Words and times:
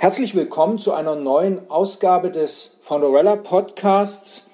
Herzlich 0.00 0.36
willkommen 0.36 0.78
zu 0.78 0.94
einer 0.94 1.16
neuen 1.16 1.68
Ausgabe 1.68 2.30
des 2.30 2.78
Founderella 2.82 3.34
Podcasts. 3.34 4.48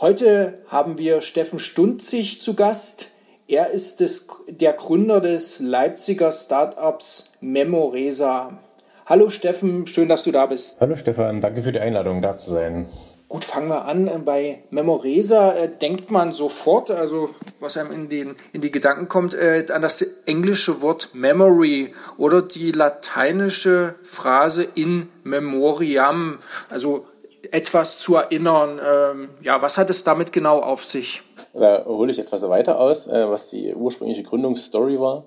Heute 0.00 0.58
haben 0.66 0.98
wir 0.98 1.20
Steffen 1.20 1.60
Stunzig 1.60 2.40
zu 2.40 2.56
Gast. 2.56 3.12
Er 3.46 3.70
ist 3.70 4.00
des, 4.00 4.26
der 4.48 4.72
Gründer 4.72 5.20
des 5.20 5.60
Leipziger 5.60 6.32
Startups 6.32 7.30
Memoresa. 7.40 8.58
Hallo 9.06 9.28
Steffen, 9.28 9.86
schön, 9.86 10.08
dass 10.08 10.24
du 10.24 10.32
da 10.32 10.46
bist. 10.46 10.80
Hallo 10.80 10.96
Stefan, 10.96 11.40
danke 11.40 11.62
für 11.62 11.70
die 11.70 11.78
Einladung, 11.78 12.20
da 12.20 12.34
zu 12.34 12.50
sein. 12.50 12.88
Gut, 13.32 13.46
fangen 13.46 13.68
wir 13.68 13.86
an. 13.86 14.24
Bei 14.26 14.62
Memoresa 14.68 15.54
äh, 15.54 15.70
denkt 15.70 16.10
man 16.10 16.32
sofort, 16.32 16.90
also 16.90 17.30
was 17.60 17.78
einem 17.78 17.90
in, 17.90 18.10
den, 18.10 18.36
in 18.52 18.60
die 18.60 18.70
Gedanken 18.70 19.08
kommt, 19.08 19.32
äh, 19.32 19.64
an 19.72 19.80
das 19.80 20.04
englische 20.26 20.82
Wort 20.82 21.14
Memory 21.14 21.94
oder 22.18 22.42
die 22.42 22.72
lateinische 22.72 23.94
Phrase 24.02 24.64
in 24.74 25.08
memoriam, 25.24 26.40
also 26.68 27.06
etwas 27.50 28.00
zu 28.00 28.16
erinnern. 28.16 28.78
Ähm, 28.86 29.30
ja, 29.40 29.62
was 29.62 29.78
hat 29.78 29.88
es 29.88 30.04
damit 30.04 30.34
genau 30.34 30.58
auf 30.58 30.84
sich? 30.84 31.22
Da 31.54 31.86
hole 31.86 32.12
ich 32.12 32.18
etwas 32.18 32.46
weiter 32.50 32.78
aus, 32.78 33.06
äh, 33.06 33.30
was 33.30 33.48
die 33.48 33.74
ursprüngliche 33.74 34.24
Gründungsstory 34.24 35.00
war. 35.00 35.24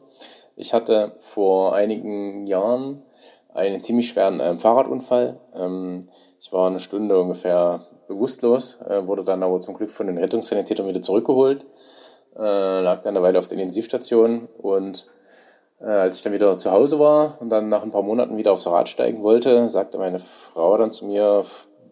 Ich 0.56 0.76
hatte 0.76 1.16
vor 1.18 1.74
einigen 1.74 2.46
Jahren 2.46 3.02
einen 3.56 3.82
ziemlich 3.82 4.10
schweren 4.10 4.40
äh, 4.40 4.56
Fahrradunfall. 4.56 5.40
Ähm, 5.56 6.10
ich 6.40 6.52
war 6.52 6.68
eine 6.68 6.80
Stunde 6.80 7.20
ungefähr 7.20 7.82
bewusstlos, 8.08 8.78
äh, 8.88 9.08
wurde 9.08 9.24
dann 9.24 9.42
aber 9.42 9.60
zum 9.60 9.74
Glück 9.74 9.90
von 9.90 10.08
den 10.08 10.18
Rettungssanitätern 10.18 10.88
wieder 10.88 11.02
zurückgeholt, 11.02 11.66
äh, 12.36 12.82
lag 12.82 13.02
dann 13.02 13.16
eine 13.16 13.26
Weile 13.26 13.40
auf 13.40 13.48
der 13.48 13.58
Intensivstation 13.58 14.48
und 14.62 15.08
äh, 15.80 15.86
als 15.86 16.18
ich 16.18 16.22
dann 16.22 16.34
wieder 16.34 16.56
zu 16.58 16.72
Hause 16.72 17.00
war 17.00 17.38
und 17.40 17.50
dann 17.50 17.70
nach 17.70 17.82
ein 17.82 17.92
paar 17.92 18.04
Monaten 18.04 18.38
wieder 18.38 18.52
aufs 18.52 18.68
Rad 18.68 18.90
steigen 18.90 19.24
wollte, 19.24 19.70
sagte 19.70 19.98
meine 19.98 20.20
Frau 20.20 20.78
dann 20.78 20.92
zu 20.92 21.06
mir, 21.06 21.46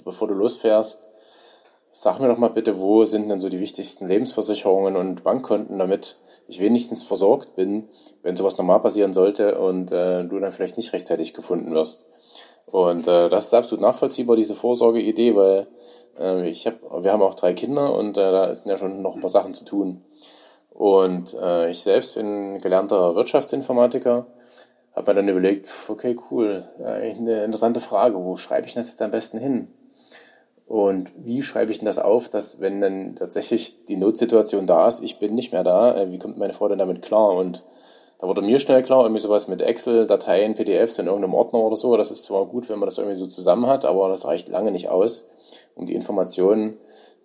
bevor 0.03 0.27
du 0.27 0.33
losfährst, 0.33 1.07
sag 1.95 2.19
mir 2.19 2.27
doch 2.27 2.39
mal 2.39 2.49
bitte, 2.49 2.79
wo 2.79 3.05
sind 3.05 3.29
denn 3.29 3.39
so 3.39 3.49
die 3.49 3.59
wichtigsten 3.59 4.07
Lebensversicherungen 4.07 4.95
und 4.95 5.23
Bankkonten, 5.23 5.77
damit 5.77 6.17
ich 6.47 6.59
wenigstens 6.59 7.03
versorgt 7.03 7.55
bin, 7.55 7.87
wenn 8.23 8.35
sowas 8.35 8.57
normal 8.57 8.81
passieren 8.81 9.13
sollte 9.13 9.59
und 9.59 9.91
äh, 9.91 10.23
du 10.23 10.39
dann 10.39 10.51
vielleicht 10.51 10.77
nicht 10.77 10.91
rechtzeitig 10.91 11.35
gefunden 11.35 11.73
wirst. 11.73 12.07
Und 12.65 13.07
äh, 13.07 13.29
das 13.29 13.45
ist 13.45 13.53
absolut 13.53 13.83
nachvollziehbar, 13.83 14.35
diese 14.35 14.55
Vorsorgeidee, 14.55 15.35
weil 15.35 15.67
äh, 16.19 16.49
ich 16.49 16.65
hab, 16.65 16.81
wir 16.81 17.11
haben 17.11 17.21
auch 17.21 17.35
drei 17.35 17.53
Kinder 17.53 17.95
und 17.95 18.17
äh, 18.17 18.31
da 18.31 18.53
sind 18.55 18.69
ja 18.69 18.77
schon 18.77 19.03
noch 19.03 19.13
ein 19.13 19.21
paar 19.21 19.29
Sachen 19.29 19.53
zu 19.53 19.63
tun. 19.63 20.03
Und 20.71 21.35
äh, 21.39 21.69
ich 21.69 21.83
selbst 21.83 22.15
bin 22.15 22.57
gelernter 22.57 23.13
Wirtschaftsinformatiker, 23.13 24.25
habe 24.95 25.11
mir 25.11 25.15
dann 25.15 25.29
überlegt, 25.29 25.69
okay, 25.87 26.17
cool, 26.31 26.63
eigentlich 26.83 27.19
eine 27.19 27.43
interessante 27.43 27.79
Frage, 27.79 28.15
wo 28.15 28.35
schreibe 28.35 28.65
ich 28.65 28.73
das 28.73 28.89
jetzt 28.89 29.01
am 29.03 29.11
besten 29.11 29.37
hin? 29.37 29.67
Und 30.67 31.11
wie 31.17 31.41
schreibe 31.41 31.71
ich 31.71 31.79
denn 31.79 31.85
das 31.85 31.99
auf, 31.99 32.29
dass 32.29 32.59
wenn 32.59 32.81
dann 32.81 33.15
tatsächlich 33.15 33.85
die 33.85 33.97
Notsituation 33.97 34.65
da 34.65 34.87
ist, 34.87 35.03
ich 35.03 35.19
bin 35.19 35.35
nicht 35.35 35.51
mehr 35.51 35.63
da, 35.63 35.95
äh, 35.95 36.11
wie 36.11 36.19
kommt 36.19 36.37
meine 36.37 36.53
Frau 36.53 36.67
denn 36.67 36.79
damit 36.79 37.01
klar? 37.01 37.35
Und 37.35 37.63
da 38.19 38.27
wurde 38.27 38.41
mir 38.41 38.59
schnell 38.59 38.83
klar, 38.83 39.03
irgendwie 39.03 39.21
sowas 39.21 39.49
mit 39.49 39.61
Excel, 39.61 40.07
Dateien, 40.07 40.55
PDFs 40.55 40.97
in 40.97 41.07
irgendeinem 41.07 41.33
Ordner 41.33 41.59
oder 41.59 41.75
so, 41.75 41.97
das 41.97 42.09
ist 42.09 42.23
zwar 42.23 42.45
gut, 42.45 42.69
wenn 42.69 42.79
man 42.79 42.87
das 42.87 42.97
irgendwie 42.97 43.17
so 43.17 43.27
zusammen 43.27 43.67
hat, 43.67 43.83
aber 43.83 44.07
das 44.07 44.25
reicht 44.25 44.47
lange 44.47 44.71
nicht 44.71 44.89
aus 44.89 45.25
um 45.75 45.85
die 45.85 45.95
Informationen, 45.95 46.77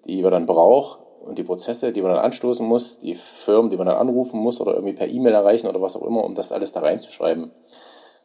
die 0.06 0.23
man 0.23 0.33
dann 0.33 0.47
braucht 0.47 1.00
und 1.25 1.39
die 1.39 1.45
Prozesse, 1.45 1.92
die 1.92 2.02
man 2.02 2.12
dann 2.12 2.25
anstoßen 2.25 2.67
muss, 2.67 2.98
die 2.98 3.14
Firmen, 3.14 3.70
die 3.70 3.77
man 3.77 3.86
dann 3.86 3.97
anrufen 3.97 4.41
muss 4.41 4.61
oder 4.61 4.75
irgendwie 4.75 4.95
per 4.95 5.08
E-Mail 5.08 5.34
erreichen 5.34 5.69
oder 5.69 5.80
was 5.80 5.97
auch 5.97 6.02
immer, 6.02 6.25
um 6.25 6.34
das 6.34 6.52
alles 6.52 6.73
da 6.73 6.80
reinzuschreiben. 6.80 7.50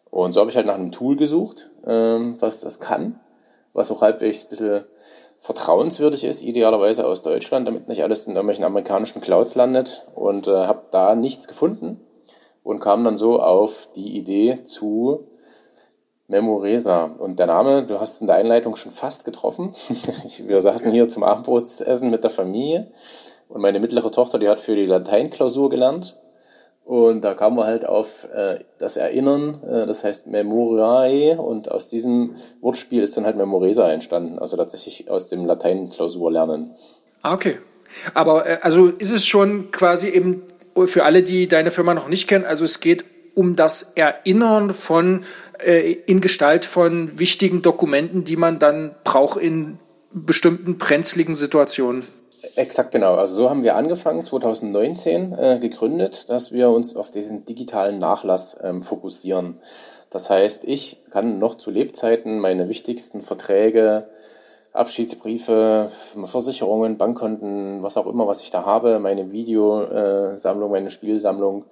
Und 0.10 0.34
so 0.34 0.40
habe 0.40 0.50
ich 0.50 0.56
halt 0.56 0.68
nach 0.68 0.76
einem 0.76 0.92
Tool 0.92 1.16
gesucht, 1.16 1.70
ähm, 1.86 2.38
was 2.40 2.62
das 2.62 2.80
kann, 2.80 3.20
was 3.74 3.92
auch 3.92 4.02
halbwegs 4.02 4.44
ein 4.44 4.50
bisschen 4.50 4.86
vertrauenswürdig 5.40 6.24
ist, 6.24 6.42
idealerweise 6.42 7.06
aus 7.06 7.22
Deutschland, 7.22 7.68
damit 7.68 7.90
nicht 7.90 8.02
alles 8.02 8.26
in 8.26 8.32
irgendwelchen 8.32 8.64
amerikanischen 8.64 9.22
Clouds 9.22 9.56
landet 9.56 10.08
und 10.16 10.48
äh, 10.48 10.52
habe 10.52 10.84
da 10.92 11.16
nichts 11.16 11.48
gefunden 11.48 12.00
und 12.64 12.80
kam 12.80 13.04
dann 13.04 13.18
so 13.18 13.42
auf 13.42 13.90
die 13.96 14.16
Idee 14.18 14.64
zu 14.64 15.28
Memoresa. 16.28 17.04
Und 17.04 17.40
der 17.40 17.48
Name, 17.48 17.86
du 17.86 18.00
hast 18.00 18.22
in 18.22 18.28
der 18.28 18.38
Einleitung 18.38 18.76
schon 18.76 18.94
fast 18.94 19.26
getroffen. 19.26 19.74
Wir 20.48 20.62
saßen 20.62 20.90
hier 20.92 21.10
zum 21.10 21.24
Abendbrotsessen 21.24 22.10
mit 22.10 22.24
der 22.24 22.32
Familie 22.32 22.92
und 23.50 23.62
meine 23.62 23.80
mittlere 23.80 24.12
Tochter, 24.12 24.40
die 24.40 24.48
hat 24.48 24.62
für 24.62 24.76
die 24.76 24.86
Lateinklausur 24.86 25.70
gelernt. 25.70 26.20
Und 26.86 27.24
da 27.24 27.34
kamen 27.34 27.56
wir 27.56 27.66
halt 27.66 27.86
auf 27.86 28.28
äh, 28.34 28.60
das 28.78 28.98
Erinnern, 28.98 29.62
äh, 29.64 29.86
das 29.86 30.04
heißt 30.04 30.28
Memoriae 30.28 31.38
und 31.38 31.72
aus 31.72 31.88
diesem 31.88 32.36
Wortspiel 32.60 33.04
ist 33.04 33.16
dann 33.16 33.26
halt 33.26 33.38
Memoresa 33.38 33.90
entstanden, 33.90 34.38
also 34.38 34.58
tatsächlich 34.58 35.10
aus 35.10 35.30
dem 35.30 35.46
Lateinklausur 35.46 36.32
lernen. 36.32 36.72
Ah, 37.22 37.34
okay. 37.34 37.60
Aber 38.14 38.46
äh, 38.46 38.58
also 38.62 38.88
ist 38.88 39.12
es 39.12 39.26
schon 39.26 39.72
quasi 39.72 40.10
eben 40.10 40.44
für 40.86 41.06
alle, 41.06 41.24
die 41.24 41.48
deine 41.48 41.72
Firma 41.72 41.94
noch 41.94 42.10
nicht 42.10 42.28
kennen, 42.28 42.44
also 42.44 42.66
es 42.66 42.82
geht 42.82 43.06
um 43.36 43.56
das 43.56 43.94
Erinnern 43.96 44.72
von 44.72 45.24
äh, 45.60 45.94
in 46.06 46.20
Gestalt 46.20 46.66
von 46.66 47.18
wichtigen 47.18 47.62
Dokumenten, 47.62 48.24
die 48.24 48.36
man 48.36 48.60
dann 48.60 48.94
braucht 49.04 49.40
in 49.40 49.80
bestimmten 50.12 50.78
brenzligen 50.78 51.34
Situationen. 51.34 52.04
Exakt 52.56 52.92
genau. 52.92 53.16
Also 53.16 53.36
so 53.36 53.50
haben 53.50 53.64
wir 53.64 53.78
angefangen, 53.78 54.26
2019 54.26 55.34
äh, 55.34 55.60
gegründet, 55.60 56.30
dass 56.30 56.52
wir 56.52 56.70
uns 56.70 56.94
auf 56.96 57.10
diesen 57.10 57.46
digitalen 57.46 58.00
Nachlass 58.00 58.58
ähm, 58.62 58.84
fokussieren. 58.84 59.60
Das 60.10 60.30
heißt, 60.30 60.66
ich 60.66 60.98
kann 61.10 61.40
noch 61.40 61.56
zu 61.56 61.72
Lebzeiten 61.72 62.40
meine 62.40 62.68
wichtigsten 62.68 63.22
Verträge, 63.22 64.10
Abschiedsbriefe, 64.74 65.90
Versicherungen, 66.26 66.98
Bankkonten, 66.98 67.82
was 67.82 67.96
auch 67.96 68.08
immer, 68.08 68.28
was 68.28 68.42
ich 68.42 68.52
da 68.52 68.66
habe, 68.66 69.00
meine 69.00 69.32
Videosammlung, 69.32 70.70
meine 70.70 70.90
Spielsammlung 70.90 71.66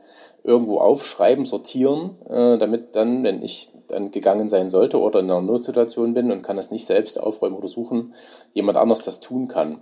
irgendwo 0.44 0.80
aufschreiben, 0.80 1.46
sortieren, 1.46 2.16
äh, 2.30 2.58
damit 2.58 2.96
dann, 2.96 3.24
wenn 3.24 3.44
ich 3.44 3.74
dann 3.88 4.12
gegangen 4.12 4.48
sein 4.48 4.70
sollte 4.70 5.00
oder 5.00 5.20
in 5.20 5.30
einer 5.30 5.42
Notsituation 5.42 6.14
bin 6.14 6.32
und 6.32 6.44
kann 6.44 6.56
das 6.56 6.72
nicht 6.72 6.88
selbst 6.88 7.22
aufräumen 7.22 7.58
oder 7.58 7.68
suchen, 7.68 8.14
jemand 8.53 8.78
anders 8.78 9.02
das 9.02 9.20
tun 9.20 9.50
kann. 9.50 9.82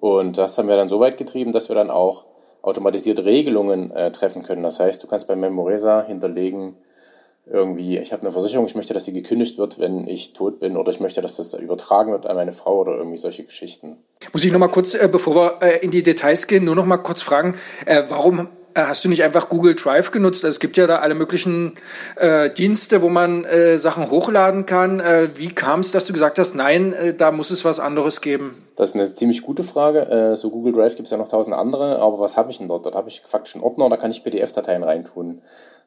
Und 0.00 0.38
das 0.38 0.56
haben 0.58 0.68
wir 0.68 0.76
dann 0.76 0.88
so 0.88 0.98
weit 0.98 1.18
getrieben, 1.18 1.52
dass 1.52 1.68
wir 1.68 1.76
dann 1.76 1.90
auch 1.90 2.24
automatisierte 2.62 3.24
Regelungen 3.24 3.90
äh, 3.90 4.10
treffen 4.10 4.42
können. 4.42 4.62
Das 4.62 4.80
heißt, 4.80 5.02
du 5.02 5.06
kannst 5.06 5.28
bei 5.28 5.36
Memoresa 5.36 6.04
hinterlegen, 6.06 6.76
irgendwie, 7.46 7.98
ich 7.98 8.12
habe 8.12 8.22
eine 8.22 8.32
Versicherung, 8.32 8.66
ich 8.66 8.76
möchte, 8.76 8.94
dass 8.94 9.04
sie 9.04 9.12
gekündigt 9.12 9.58
wird, 9.58 9.78
wenn 9.78 10.06
ich 10.06 10.34
tot 10.34 10.60
bin, 10.60 10.76
oder 10.76 10.90
ich 10.92 11.00
möchte, 11.00 11.20
dass 11.20 11.36
das 11.36 11.54
übertragen 11.54 12.12
wird 12.12 12.26
an 12.26 12.36
meine 12.36 12.52
Frau 12.52 12.78
oder 12.78 12.96
irgendwie 12.96 13.16
solche 13.16 13.44
Geschichten. 13.44 13.96
Muss 14.32 14.44
ich 14.44 14.52
noch 14.52 14.58
mal 14.58 14.68
kurz, 14.68 14.94
äh, 14.94 15.08
bevor 15.10 15.34
wir 15.34 15.62
äh, 15.62 15.78
in 15.84 15.90
die 15.90 16.02
Details 16.02 16.46
gehen, 16.46 16.64
nur 16.64 16.76
noch 16.76 16.86
mal 16.86 16.98
kurz 16.98 17.22
fragen, 17.22 17.54
äh, 17.86 18.02
warum 18.08 18.48
hast 18.74 19.04
du 19.04 19.08
nicht 19.08 19.22
einfach 19.22 19.48
Google 19.48 19.74
Drive 19.74 20.10
genutzt? 20.10 20.44
Also 20.44 20.54
es 20.54 20.60
gibt 20.60 20.76
ja 20.76 20.86
da 20.86 20.96
alle 20.96 21.14
möglichen 21.14 21.74
äh, 22.16 22.50
Dienste, 22.50 23.02
wo 23.02 23.08
man 23.08 23.44
äh, 23.44 23.78
Sachen 23.78 24.10
hochladen 24.10 24.66
kann. 24.66 25.00
Äh, 25.00 25.30
wie 25.34 25.48
kam 25.48 25.80
es, 25.80 25.92
dass 25.92 26.06
du 26.06 26.12
gesagt 26.12 26.38
hast, 26.38 26.54
nein, 26.54 26.92
äh, 26.92 27.14
da 27.14 27.32
muss 27.32 27.50
es 27.50 27.64
was 27.64 27.80
anderes 27.80 28.20
geben? 28.20 28.54
Das 28.76 28.90
ist 28.90 28.94
eine 28.96 29.12
ziemlich 29.12 29.42
gute 29.42 29.64
Frage. 29.64 30.00
Äh, 30.08 30.36
so 30.36 30.50
Google 30.50 30.72
Drive 30.72 30.96
gibt 30.96 31.06
es 31.06 31.10
ja 31.10 31.18
noch 31.18 31.28
tausend 31.28 31.56
faktisch 31.56 31.98
aber 31.98 32.18
was 32.20 32.36
habe 32.36 32.50
ich 32.50 32.58
denn 32.58 32.68
dort? 32.68 32.86
Dort 32.86 32.94
habe 32.94 33.08
ich 33.08 33.22
faktisch 33.26 33.54
einen 33.54 33.64
Ordner, 33.64 33.88
da 33.88 33.96
kann 33.96 34.10
ich 34.10 34.24
PDF-Dateien 34.24 34.82
reintun. 34.82 35.42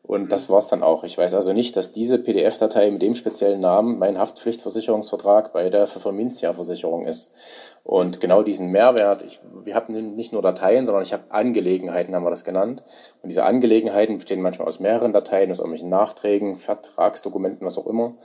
Und 0.06 0.34
das 0.34 0.50
war's 0.50 0.68
dann 0.68 0.84
auch. 0.84 1.06
Ich 1.06 1.18
weiß 1.18 1.34
also 1.34 1.54
nicht, 1.54 1.78
dass 1.78 1.94
diese 1.94 2.20
PDF-Datei 2.20 2.92
mit 2.92 3.02
dem 3.02 3.16
speziellen 3.16 3.62
Namen 3.62 3.98
mein 4.00 4.20
Haftpflichtversicherungsvertrag 4.20 5.54
bei 5.54 5.70
der 5.70 5.88
Pfefferminzia-Versicherung 5.88 7.06
ist. 7.06 7.32
Und 7.86 8.20
genau 8.20 8.44
diesen 8.44 8.70
Mehrwert, 8.70 9.24
ich, 9.24 9.40
wir 9.64 9.76
haben 9.76 10.16
nicht 10.16 10.34
nur 10.34 10.42
Dateien, 10.42 10.86
sondern 10.86 11.04
ich 11.04 11.14
habe 11.14 11.24
Angelegenheiten, 11.30 12.14
haben 12.14 12.26
wir 12.26 12.30
das 12.30 12.44
genannt. 12.44 12.84
Und 13.22 13.30
diese 13.30 13.46
Angelegenheiten 13.46 14.18
bestehen 14.18 14.42
manchmal 14.42 14.68
aus 14.68 14.82
mehreren 14.82 15.14
Dateien, 15.14 15.52
aus 15.52 15.60
irgendwelchen 15.60 15.90
Nachträgen, 15.90 16.58
Vertragsdokumenten, 16.58 17.66
was 17.66 17.78
auch 17.78 17.88
immer. 17.88 18.16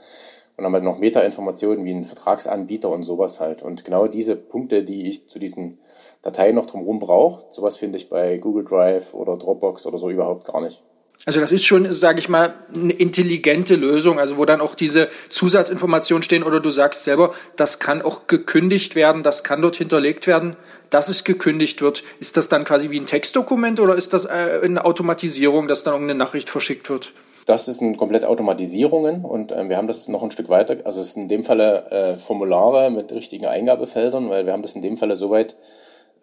Und 0.57 0.65
haben 0.65 0.73
halt 0.73 0.83
noch 0.83 0.97
Metainformationen 0.97 1.85
wie 1.85 1.93
ein 1.93 2.03
Vertragsanbieter 2.03 2.89
und 2.89 3.03
sowas 3.03 3.39
halt. 3.39 3.61
Und 3.61 3.85
genau 3.85 4.07
diese 4.07 4.35
Punkte, 4.35 4.83
die 4.83 5.09
ich 5.09 5.29
zu 5.29 5.39
diesen 5.39 5.79
Dateien 6.21 6.55
noch 6.55 6.65
drumherum 6.65 6.99
brauche, 6.99 7.45
sowas 7.49 7.77
finde 7.77 7.97
ich 7.97 8.09
bei 8.09 8.37
Google 8.37 8.65
Drive 8.65 9.13
oder 9.13 9.37
Dropbox 9.37 9.85
oder 9.85 9.97
so 9.97 10.09
überhaupt 10.09 10.43
gar 10.45 10.59
nicht. 10.59 10.83
Also 11.25 11.41
das 11.41 11.51
ist 11.51 11.65
schon, 11.65 11.91
sage 11.91 12.19
ich 12.19 12.29
mal, 12.29 12.53
eine 12.73 12.93
intelligente 12.93 13.75
Lösung, 13.75 14.19
also 14.19 14.37
wo 14.37 14.45
dann 14.45 14.61
auch 14.61 14.73
diese 14.73 15.09
Zusatzinformationen 15.29 16.23
stehen 16.23 16.43
oder 16.43 16.59
du 16.59 16.69
sagst 16.69 17.03
selber, 17.03 17.33
das 17.55 17.79
kann 17.79 18.01
auch 18.01 18.27
gekündigt 18.27 18.95
werden, 18.95 19.21
das 19.21 19.43
kann 19.43 19.61
dort 19.61 19.75
hinterlegt 19.75 20.27
werden, 20.27 20.55
dass 20.89 21.09
es 21.09 21.25
gekündigt 21.25 21.81
wird. 21.81 22.03
Ist 22.19 22.37
das 22.37 22.47
dann 22.47 22.63
quasi 22.63 22.89
wie 22.89 22.99
ein 22.99 23.05
Textdokument 23.05 23.79
oder 23.79 23.95
ist 23.95 24.13
das 24.13 24.25
äh, 24.25 24.61
eine 24.63 24.85
Automatisierung, 24.85 25.67
dass 25.67 25.83
dann 25.83 25.93
irgendeine 25.93 26.17
Nachricht 26.17 26.49
verschickt 26.49 26.89
wird? 26.89 27.11
Das 27.45 27.67
ist 27.67 27.81
ein 27.81 27.97
komplett 27.97 28.25
Automatisierungen 28.25 29.25
und 29.25 29.51
äh, 29.51 29.67
wir 29.67 29.77
haben 29.77 29.87
das 29.87 30.07
noch 30.07 30.23
ein 30.23 30.31
Stück 30.31 30.49
weiter, 30.49 30.77
also 30.85 31.01
es 31.01 31.13
sind 31.13 31.23
in 31.23 31.27
dem 31.27 31.43
Falle 31.43 31.91
äh, 31.91 32.17
Formulare 32.17 32.91
mit 32.91 33.11
richtigen 33.11 33.45
Eingabefeldern, 33.45 34.29
weil 34.29 34.45
wir 34.45 34.53
haben 34.53 34.61
das 34.61 34.73
in 34.73 34.81
dem 34.81 34.97
Falle 34.97 35.15
soweit 35.15 35.57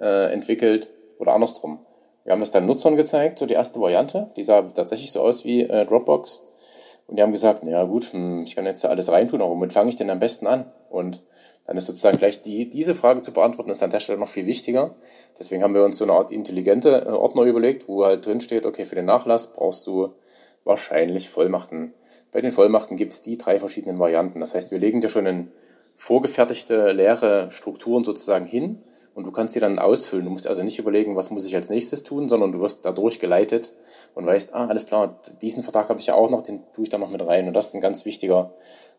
äh, 0.01 0.33
entwickelt 0.33 0.89
oder 1.19 1.33
andersrum. 1.33 1.86
Wir 2.26 2.32
haben 2.32 2.43
es 2.43 2.50
dann 2.50 2.67
Nutzern 2.67 2.96
gezeigt, 2.96 3.38
so 3.38 3.46
die 3.46 3.55
erste 3.55 3.81
Variante. 3.81 4.32
Die 4.37 4.43
sah 4.43 4.62
tatsächlich 4.62 5.12
so 5.12 5.20
aus 5.20 5.44
wie 5.44 5.62
äh, 5.62 5.87
Dropbox. 5.87 6.43
Und 7.06 7.17
die 7.17 7.23
haben 7.23 7.31
gesagt, 7.31 7.62
na 7.62 7.70
ja 7.70 7.84
gut, 7.84 8.12
hm, 8.12 8.43
ich 8.43 8.56
kann 8.56 8.67
jetzt 8.67 8.82
da 8.82 8.88
alles 8.88 9.08
reintun, 9.08 9.40
aber 9.40 9.52
womit 9.52 9.73
fange 9.73 9.90
ich 9.90 9.96
denn 9.96 10.11
am 10.11 10.19
besten 10.19 10.49
an? 10.49 10.67
Und 10.90 11.23
dann 11.67 11.76
ist 11.76 11.87
sozusagen 11.87 12.19
gleich 12.19 12.43
die, 12.43 12.69
diese 12.69 12.96
Frage 12.96 13.23
zu 13.23 13.32
beantworten, 13.32 13.70
ist 13.70 13.84
an 13.84 13.90
der 13.90 14.00
Stelle 14.00 14.19
noch 14.19 14.28
viel 14.28 14.44
wichtiger. 14.44 14.96
Deswegen 15.38 15.62
haben 15.62 15.75
wir 15.75 15.84
uns 15.84 15.99
so 15.99 16.05
eine 16.05 16.14
Art 16.14 16.32
intelligente 16.32 17.05
äh, 17.06 17.11
Ordner 17.11 17.43
überlegt, 17.43 17.87
wo 17.87 18.05
halt 18.05 18.26
drin 18.26 18.40
steht, 18.40 18.67
okay, 18.67 18.84
für 18.87 18.96
den 18.96 19.05
Nachlass 19.05 19.52
brauchst 19.52 19.87
du 19.87 20.08
wahrscheinlich 20.64 21.28
Vollmachten. 21.28 21.94
Bei 22.32 22.40
den 22.40 22.50
Vollmachten 22.50 22.96
gibt 22.96 23.12
es 23.12 23.23
die 23.23 23.38
drei 23.38 23.61
verschiedenen 23.61 24.00
Varianten. 24.00 24.40
Das 24.40 24.52
heißt, 24.52 24.73
wir 24.73 24.81
legen 24.81 25.00
dir 25.00 25.11
schon 25.11 25.26
in 25.26 25.52
vorgefertigte 25.94 26.90
leere 26.90 27.52
Strukturen 27.52 28.02
sozusagen 28.02 28.46
hin 28.46 28.82
und 29.17 29.27
du 29.27 29.33
kannst 29.33 29.55
sie 29.55 29.61
dann 29.61 29.79
ausfüllen. 29.79 30.27
Du 30.27 30.31
musst 30.31 30.47
also 30.47 30.63
nicht 30.63 30.79
überlegen, 30.79 31.17
was 31.17 31.31
muss 31.31 31.47
ich 31.47 31.55
als 31.55 31.71
nächstes 31.71 32.03
tun, 32.03 32.29
sondern 32.29 32.53
du 32.53 32.61
wirst 32.61 32.85
dadurch 32.85 33.19
geleitet 33.19 33.73
und 34.15 34.27
weißt, 34.27 34.55
ah, 34.55 34.67
alles 34.67 34.87
klar, 34.87 35.19
diesen 35.41 35.63
Vertrag 35.63 35.89
habe 35.89 35.99
ich 35.99 36.07
ja 36.07 36.15
auch 36.15 36.29
noch, 36.29 36.43
den 36.43 36.61
tue 36.75 36.85
ich 36.85 36.91
da 36.91 36.99
noch 36.99 37.11
mit 37.11 37.27
rein. 37.27 37.49
Und 37.49 37.55
das 37.55 37.69
ist 37.69 37.75
ein 37.75 37.81
ganz 37.81 38.05
wichtiger 38.05 38.53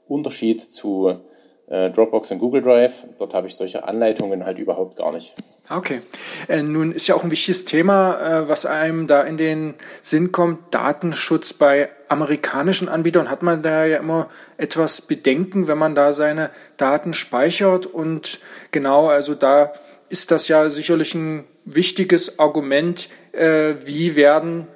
Unterschied 0.07 0.59
zu 0.59 1.19
äh, 1.67 1.91
Dropbox 1.91 2.31
und 2.31 2.39
Google 2.39 2.63
Drive. 2.63 3.05
Dort 3.19 3.35
habe 3.35 3.45
ich 3.45 3.55
solche 3.55 3.87
Anleitungen 3.87 4.43
halt 4.43 4.57
überhaupt 4.57 4.97
gar 4.97 5.11
nicht. 5.11 5.35
Okay. 5.69 6.01
Äh, 6.47 6.63
nun 6.63 6.93
ist 6.93 7.05
ja 7.05 7.13
auch 7.13 7.23
ein 7.23 7.29
wichtiges 7.29 7.65
Thema, 7.65 8.19
äh, 8.19 8.49
was 8.49 8.65
einem 8.65 9.05
da 9.05 9.21
in 9.21 9.37
den 9.37 9.75
Sinn 10.01 10.31
kommt, 10.31 10.73
Datenschutz 10.73 11.53
bei 11.53 11.91
amerikanischen 12.07 12.89
Anbietern. 12.89 13.29
Hat 13.29 13.43
man 13.43 13.61
da 13.61 13.85
ja 13.85 13.97
immer 13.97 14.29
etwas 14.57 15.01
Bedenken, 15.01 15.67
wenn 15.67 15.77
man 15.77 15.93
da 15.93 16.11
seine 16.11 16.49
Daten 16.77 17.13
speichert. 17.13 17.85
Und 17.85 18.39
genau, 18.71 19.07
also 19.07 19.35
da 19.35 19.73
ist 20.09 20.31
das 20.31 20.47
ja 20.47 20.69
sicherlich 20.69 21.13
ein 21.15 21.45
wichtiges 21.65 22.39
Argument, 22.39 23.09
äh, 23.33 23.75
wie 23.85 24.15
werden 24.15 24.67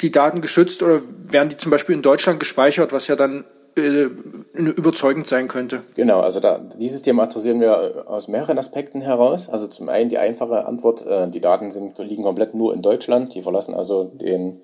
die 0.00 0.10
Daten 0.10 0.40
geschützt 0.40 0.82
oder 0.82 1.00
werden 1.28 1.48
die 1.48 1.56
zum 1.56 1.70
Beispiel 1.70 1.94
in 1.94 2.02
Deutschland 2.02 2.38
gespeichert, 2.40 2.92
was 2.92 3.08
ja 3.08 3.16
dann 3.16 3.44
äh, 3.76 4.08
überzeugend 4.54 5.26
sein 5.26 5.48
könnte. 5.48 5.82
Genau, 5.94 6.20
also 6.20 6.40
da, 6.40 6.58
dieses 6.78 7.02
Thema 7.02 7.24
adressieren 7.24 7.60
wir 7.60 8.04
aus 8.08 8.28
mehreren 8.28 8.58
Aspekten 8.58 9.00
heraus. 9.00 9.48
Also 9.48 9.66
zum 9.66 9.88
einen 9.88 10.08
die 10.08 10.18
einfache 10.18 10.66
Antwort, 10.66 11.04
äh, 11.06 11.28
die 11.28 11.40
Daten 11.40 11.70
sind, 11.70 11.98
liegen 11.98 12.22
komplett 12.22 12.54
nur 12.54 12.72
in 12.74 12.82
Deutschland, 12.82 13.34
die 13.34 13.42
verlassen 13.42 13.74
also 13.74 14.04
den, 14.04 14.62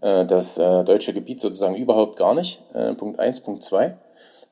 äh, 0.00 0.24
das 0.26 0.58
äh, 0.58 0.84
deutsche 0.84 1.12
Gebiet 1.12 1.40
sozusagen 1.40 1.74
überhaupt 1.74 2.16
gar 2.16 2.34
nicht. 2.34 2.62
Äh, 2.72 2.94
Punkt 2.94 3.18
eins, 3.18 3.40
Punkt 3.40 3.62
zwei. 3.62 3.96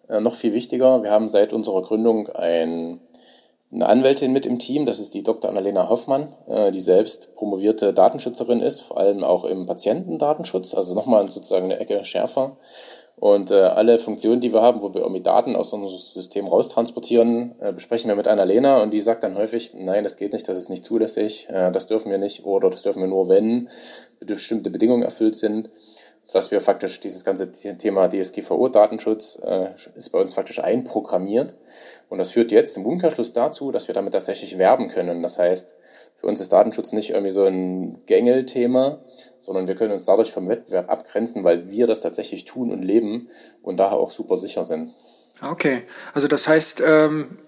Äh, 0.08 0.20
noch 0.20 0.34
viel 0.34 0.54
wichtiger, 0.54 1.02
wir 1.02 1.10
haben 1.10 1.28
seit 1.28 1.52
unserer 1.52 1.82
Gründung 1.82 2.28
ein, 2.30 3.00
eine 3.72 3.86
Anwältin 3.86 4.32
mit 4.32 4.46
im 4.46 4.58
Team, 4.58 4.86
das 4.86 4.98
ist 4.98 5.12
die 5.14 5.22
Dr. 5.22 5.50
Annalena 5.50 5.88
Hoffmann, 5.88 6.32
äh, 6.46 6.72
die 6.72 6.80
selbst 6.80 7.34
promovierte 7.34 7.92
Datenschützerin 7.92 8.60
ist, 8.60 8.80
vor 8.80 8.98
allem 8.98 9.24
auch 9.24 9.44
im 9.44 9.66
Patientendatenschutz, 9.66 10.74
also 10.74 10.94
nochmal 10.94 11.30
sozusagen 11.30 11.66
eine 11.66 11.78
Ecke 11.78 12.04
schärfer. 12.04 12.56
Und 13.16 13.50
äh, 13.50 13.56
alle 13.56 13.98
Funktionen, 13.98 14.40
die 14.40 14.52
wir 14.52 14.62
haben, 14.62 14.80
wo 14.80 14.94
wir 14.94 15.00
irgendwie 15.00 15.22
Daten 15.22 15.56
aus 15.56 15.72
unserem 15.72 15.98
System 15.98 16.46
raustransportieren, 16.46 17.56
äh, 17.60 17.72
besprechen 17.72 18.08
wir 18.08 18.14
mit 18.14 18.28
einer 18.28 18.46
Lena 18.46 18.80
und 18.80 18.92
die 18.92 19.00
sagt 19.00 19.24
dann 19.24 19.36
häufig, 19.36 19.72
nein, 19.74 20.04
das 20.04 20.16
geht 20.16 20.32
nicht, 20.32 20.48
das 20.48 20.56
ist 20.56 20.70
nicht 20.70 20.84
zulässig, 20.84 21.48
das 21.50 21.88
dürfen 21.88 22.10
wir 22.10 22.18
nicht 22.18 22.46
oder 22.46 22.70
das 22.70 22.82
dürfen 22.82 23.00
wir 23.00 23.08
nur, 23.08 23.28
wenn 23.28 23.68
bestimmte 24.20 24.70
Bedingungen 24.70 25.02
erfüllt 25.02 25.34
sind, 25.34 25.68
sodass 26.28 26.50
wir 26.50 26.60
faktisch 26.60 27.00
dieses 27.00 27.24
ganze 27.24 27.50
Thema 27.50 28.08
DSGVO-Datenschutz 28.08 29.38
äh, 29.42 29.70
ist 29.96 30.10
bei 30.10 30.20
uns 30.20 30.34
faktisch 30.34 30.62
einprogrammiert. 30.62 31.56
Und 32.10 32.18
das 32.18 32.32
führt 32.32 32.52
jetzt 32.52 32.76
im 32.76 32.84
Umkehrschluss 32.84 33.32
dazu, 33.32 33.72
dass 33.72 33.88
wir 33.88 33.94
damit 33.94 34.12
tatsächlich 34.12 34.58
werben 34.58 34.90
können. 34.90 35.22
Das 35.22 35.38
heißt, 35.38 35.74
für 36.16 36.26
uns 36.26 36.38
ist 36.40 36.52
Datenschutz 36.52 36.92
nicht 36.92 37.10
irgendwie 37.10 37.30
so 37.30 37.46
ein 37.46 38.04
Gängelthema, 38.04 38.98
sondern 39.40 39.66
wir 39.68 39.74
können 39.74 39.94
uns 39.94 40.04
dadurch 40.04 40.30
vom 40.30 40.48
Wettbewerb 40.50 40.90
abgrenzen, 40.90 41.44
weil 41.44 41.70
wir 41.70 41.86
das 41.86 42.02
tatsächlich 42.02 42.44
tun 42.44 42.70
und 42.70 42.82
leben 42.82 43.30
und 43.62 43.78
daher 43.78 43.96
auch 43.96 44.10
super 44.10 44.36
sicher 44.36 44.64
sind. 44.64 44.92
Okay, 45.40 45.84
also 46.12 46.28
das 46.28 46.46
heißt, 46.46 46.82
ähm, 46.84 47.38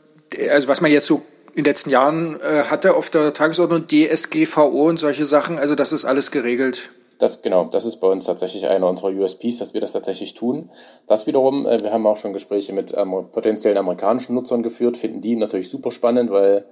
also 0.48 0.68
was 0.68 0.80
man 0.80 0.90
jetzt 0.90 1.06
so 1.06 1.20
in 1.50 1.64
den 1.64 1.64
letzten 1.64 1.90
Jahren 1.90 2.40
äh, 2.40 2.62
hatte 2.70 2.94
auf 2.94 3.10
der 3.10 3.34
Tagesordnung, 3.34 3.86
DSGVO 3.86 4.88
und 4.88 4.96
solche 4.96 5.26
Sachen, 5.26 5.58
also 5.58 5.74
das 5.74 5.92
ist 5.92 6.06
alles 6.06 6.30
geregelt. 6.30 6.90
Das 7.20 7.42
genau, 7.42 7.66
das 7.66 7.84
ist 7.84 7.96
bei 7.96 8.08
uns 8.08 8.24
tatsächlich 8.24 8.66
einer 8.66 8.88
unserer 8.88 9.10
USPs, 9.10 9.58
dass 9.58 9.74
wir 9.74 9.82
das 9.82 9.92
tatsächlich 9.92 10.32
tun. 10.32 10.70
Das 11.06 11.26
wiederum, 11.26 11.66
äh, 11.66 11.82
wir 11.82 11.92
haben 11.92 12.06
auch 12.06 12.16
schon 12.16 12.32
Gespräche 12.32 12.72
mit 12.72 12.96
ähm, 12.96 13.26
potenziellen 13.30 13.76
amerikanischen 13.76 14.34
Nutzern 14.34 14.62
geführt, 14.62 14.96
finden 14.96 15.20
die 15.20 15.36
natürlich 15.36 15.68
super 15.68 15.90
spannend, 15.90 16.30
weil 16.30 16.64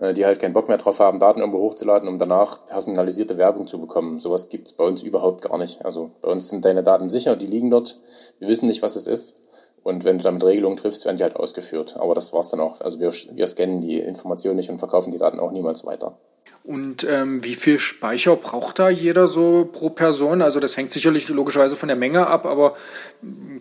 äh, 0.00 0.14
die 0.14 0.24
halt 0.24 0.40
keinen 0.40 0.54
Bock 0.54 0.68
mehr 0.68 0.78
drauf 0.78 0.98
haben, 0.98 1.18
Daten 1.18 1.40
irgendwo 1.40 1.58
hochzuladen, 1.58 2.08
um 2.08 2.18
danach 2.18 2.64
personalisierte 2.64 3.36
Werbung 3.36 3.66
zu 3.66 3.78
bekommen. 3.78 4.18
Sowas 4.18 4.48
gibt's 4.48 4.72
bei 4.72 4.84
uns 4.84 5.02
überhaupt 5.02 5.42
gar 5.42 5.58
nicht. 5.58 5.84
Also 5.84 6.10
bei 6.22 6.28
uns 6.30 6.48
sind 6.48 6.64
deine 6.64 6.82
Daten 6.82 7.10
sicher, 7.10 7.36
die 7.36 7.46
liegen 7.46 7.70
dort. 7.70 8.00
Wir 8.38 8.48
wissen 8.48 8.66
nicht, 8.66 8.80
was 8.80 8.96
es 8.96 9.06
ist. 9.06 9.34
Und 9.82 10.04
wenn 10.04 10.16
du 10.16 10.24
damit 10.24 10.42
Regelungen 10.42 10.78
triffst, 10.78 11.04
werden 11.04 11.18
die 11.18 11.22
halt 11.22 11.36
ausgeführt. 11.36 11.96
Aber 11.98 12.14
das 12.14 12.32
war's 12.32 12.48
dann 12.48 12.60
auch. 12.60 12.80
Also 12.80 12.98
wir, 12.98 13.12
wir 13.12 13.46
scannen 13.46 13.82
die 13.82 13.98
Informationen 13.98 14.56
nicht 14.56 14.70
und 14.70 14.78
verkaufen 14.78 15.10
die 15.10 15.18
Daten 15.18 15.38
auch 15.38 15.50
niemals 15.50 15.84
weiter. 15.84 16.16
Und 16.64 17.04
ähm, 17.04 17.42
wie 17.42 17.56
viel 17.56 17.78
Speicher 17.78 18.36
braucht 18.36 18.78
da 18.78 18.88
jeder 18.88 19.26
so 19.26 19.68
pro 19.72 19.90
Person? 19.90 20.42
Also 20.42 20.60
das 20.60 20.76
hängt 20.76 20.92
sicherlich 20.92 21.28
logischerweise 21.28 21.76
von 21.76 21.88
der 21.88 21.96
Menge 21.96 22.26
ab, 22.26 22.46
aber 22.46 22.74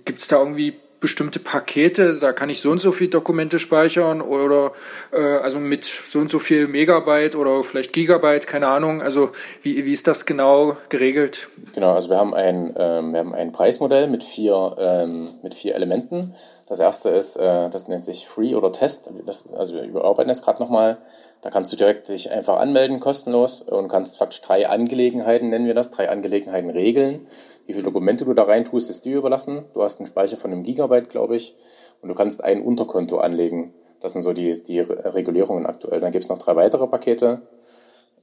gibt's 0.06 0.27
da 0.27 0.38
irgendwie 0.38 0.75
bestimmte 1.01 1.39
Pakete, 1.39 2.18
da 2.19 2.31
kann 2.31 2.50
ich 2.50 2.62
so 2.62 2.69
und 2.69 2.77
so 2.77 2.92
viel 2.92 3.09
Dokumente 3.09 3.57
speichern 3.57 4.21
oder 4.21 4.71
äh, 5.12 5.38
also 5.38 5.59
mit 5.59 5.83
so 5.83 6.19
und 6.19 6.30
so 6.30 6.38
viel 6.38 6.68
Megabyte 6.68 7.36
oder 7.36 7.63
vielleicht 7.63 7.92
Gigabyte, 7.92 8.45
keine 8.45 8.68
Ahnung. 8.68 9.01
Also 9.01 9.31
wie, 9.63 9.83
wie 9.83 9.92
ist 9.92 10.07
das 10.07 10.27
genau 10.27 10.77
geregelt? 10.89 11.50
Genau, 11.74 11.95
also 11.95 12.12
wir 12.12 12.18
haben 12.18 12.36
ein, 12.36 12.75
ähm, 12.77 13.13
wir 13.13 13.19
haben 13.19 13.33
ein 13.33 13.51
Preismodell 13.51 14.07
mit 14.07 14.24
vier, 14.24 14.75
ähm, 14.80 15.30
mit 15.42 15.56
vier 15.56 15.74
Elementen. 15.74 16.36
Das 16.68 16.80
erste 16.80 17.09
ist, 17.09 17.36
äh, 17.36 17.69
das 17.71 17.88
nennt 17.88 18.04
sich 18.04 18.27
Free 18.27 18.54
oder 18.54 18.71
Test. 18.71 19.09
Das, 19.25 19.51
also 19.54 19.74
wir 19.74 19.83
überarbeiten 19.83 20.30
das 20.30 20.44
gerade 20.44 20.62
nochmal. 20.62 21.00
Da 21.41 21.49
kannst 21.49 21.71
du 21.71 21.75
direkt 21.75 22.07
dich 22.07 22.31
einfach 22.31 22.57
anmelden, 22.57 22.99
kostenlos, 22.99 23.61
und 23.61 23.88
kannst 23.88 24.17
faktisch 24.17 24.41
drei 24.41 24.69
Angelegenheiten, 24.69 25.49
nennen 25.49 25.65
wir 25.65 25.73
das, 25.73 25.89
drei 25.89 26.09
Angelegenheiten 26.09 26.69
regeln. 26.69 27.27
Wie 27.65 27.73
viele 27.73 27.83
Dokumente 27.83 28.25
du 28.25 28.33
da 28.33 28.43
rein 28.43 28.65
tust, 28.65 28.89
ist 28.89 29.05
dir 29.05 29.17
überlassen. 29.17 29.65
Du 29.73 29.81
hast 29.81 29.99
einen 29.99 30.07
Speicher 30.07 30.38
von 30.38 30.51
einem 30.51 30.63
Gigabyte, 30.63 31.09
glaube 31.09 31.35
ich, 31.35 31.55
und 32.01 32.09
du 32.09 32.15
kannst 32.15 32.43
ein 32.43 32.61
Unterkonto 32.61 33.17
anlegen. 33.17 33.73
Das 34.01 34.13
sind 34.13 34.21
so 34.21 34.33
die, 34.33 34.63
die 34.63 34.79
Regulierungen 34.79 35.65
aktuell. 35.65 35.99
Dann 35.99 36.11
gibt 36.11 36.23
es 36.23 36.29
noch 36.29 36.38
drei 36.38 36.55
weitere 36.55 36.88
Pakete. 36.88 37.41